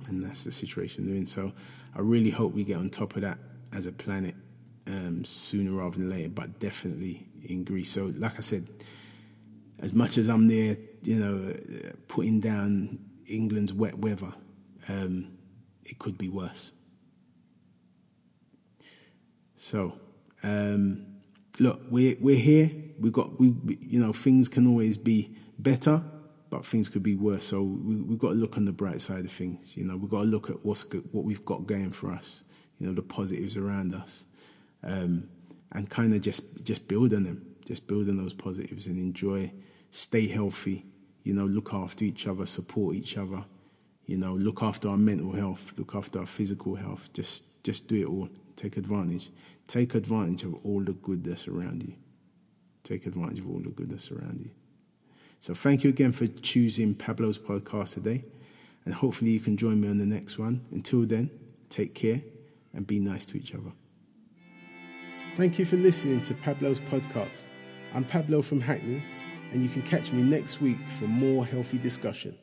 and 0.08 0.22
that's 0.22 0.44
the 0.44 0.50
situation 0.50 1.06
they're 1.06 1.16
in. 1.16 1.26
So 1.26 1.52
I 1.94 2.00
really 2.00 2.30
hope 2.30 2.52
we 2.52 2.64
get 2.64 2.76
on 2.76 2.90
top 2.90 3.16
of 3.16 3.22
that 3.22 3.38
as 3.72 3.86
a 3.86 3.92
planet 3.92 4.34
um, 4.86 5.24
sooner 5.24 5.72
rather 5.72 5.98
than 5.98 6.08
later, 6.08 6.28
but 6.28 6.58
definitely 6.58 7.26
in 7.42 7.64
Greece. 7.64 7.90
So, 7.90 8.12
like 8.16 8.36
I 8.36 8.40
said, 8.40 8.68
as 9.80 9.92
much 9.92 10.18
as 10.18 10.28
I'm 10.28 10.46
there, 10.46 10.76
you 11.02 11.16
know, 11.16 11.92
putting 12.08 12.40
down 12.40 12.98
England's 13.26 13.72
wet 13.72 13.98
weather, 13.98 14.32
um, 14.88 15.36
it 15.84 15.98
could 15.98 16.18
be 16.18 16.28
worse. 16.28 16.72
So, 19.56 19.98
um, 20.42 21.06
look, 21.58 21.80
we're 21.90 22.16
we're 22.20 22.36
here. 22.36 22.70
We 22.98 23.10
got 23.10 23.38
we, 23.38 23.54
you 23.80 24.00
know 24.00 24.12
things 24.12 24.48
can 24.48 24.66
always 24.66 24.96
be 24.96 25.36
better, 25.58 26.02
but 26.50 26.64
things 26.64 26.88
could 26.88 27.02
be 27.02 27.16
worse. 27.16 27.46
So 27.46 27.62
we, 27.62 28.02
we've 28.02 28.18
got 28.18 28.28
to 28.30 28.34
look 28.34 28.56
on 28.56 28.64
the 28.64 28.72
bright 28.72 29.00
side 29.00 29.24
of 29.24 29.32
things. 29.32 29.76
You 29.76 29.84
know, 29.84 29.96
we've 29.96 30.10
got 30.10 30.22
to 30.22 30.28
look 30.28 30.50
at 30.50 30.64
what's 30.64 30.82
good, 30.82 31.08
what 31.12 31.24
we've 31.24 31.44
got 31.44 31.66
going 31.66 31.90
for 31.90 32.12
us. 32.12 32.44
You 32.78 32.86
know, 32.86 32.94
the 32.94 33.02
positives 33.02 33.56
around 33.56 33.94
us, 33.94 34.26
um, 34.82 35.28
and 35.72 35.88
kind 35.88 36.14
of 36.14 36.20
just 36.20 36.64
just 36.64 36.88
build 36.88 37.12
on 37.14 37.22
them, 37.22 37.54
just 37.64 37.86
build 37.86 38.08
on 38.08 38.16
those 38.16 38.32
positives 38.32 38.86
and 38.86 38.98
enjoy. 38.98 39.52
Stay 39.90 40.26
healthy. 40.28 40.84
You 41.22 41.34
know, 41.34 41.46
look 41.46 41.72
after 41.72 42.04
each 42.04 42.26
other, 42.26 42.46
support 42.46 42.96
each 42.96 43.16
other. 43.16 43.44
You 44.04 44.18
know, 44.18 44.34
look 44.34 44.62
after 44.62 44.88
our 44.88 44.96
mental 44.96 45.32
health, 45.32 45.72
look 45.76 45.94
after 45.94 46.20
our 46.20 46.26
physical 46.26 46.76
health. 46.76 47.12
Just 47.12 47.44
just 47.62 47.88
do 47.88 47.96
it 48.02 48.06
all. 48.06 48.28
Take 48.54 48.76
advantage. 48.76 49.30
Take 49.66 49.94
advantage 49.94 50.44
of 50.44 50.54
all 50.64 50.80
the 50.80 50.92
good 50.92 51.24
that's 51.24 51.48
around 51.48 51.82
you. 51.82 51.94
Take 52.84 53.06
advantage 53.06 53.40
of 53.40 53.50
all 53.50 53.58
the 53.58 53.70
good 53.70 53.90
that's 53.90 54.12
around 54.12 54.40
you. 54.40 54.50
So 55.40 55.54
thank 55.54 55.84
you 55.84 55.90
again 55.90 56.12
for 56.12 56.26
choosing 56.26 56.94
Pablo's 56.94 57.38
podcast 57.38 57.94
today. 57.94 58.24
And 58.84 58.94
hopefully 58.94 59.32
you 59.32 59.40
can 59.40 59.56
join 59.56 59.80
me 59.80 59.88
on 59.88 59.98
the 59.98 60.06
next 60.06 60.38
one. 60.38 60.64
Until 60.70 61.04
then, 61.04 61.30
take 61.68 61.94
care 61.94 62.22
and 62.72 62.86
be 62.86 63.00
nice 63.00 63.26
to 63.26 63.36
each 63.36 63.52
other. 63.52 63.72
Thank 65.36 65.58
you 65.58 65.66
for 65.66 65.76
listening 65.76 66.22
to 66.22 66.34
Pablo's 66.34 66.80
podcast. 66.80 67.50
I'm 67.92 68.06
Pablo 68.06 68.40
from 68.40 68.58
Hackney, 68.58 69.04
and 69.52 69.62
you 69.62 69.68
can 69.68 69.82
catch 69.82 70.10
me 70.10 70.22
next 70.22 70.62
week 70.62 70.78
for 70.88 71.04
more 71.04 71.44
healthy 71.44 71.76
discussion. 71.76 72.38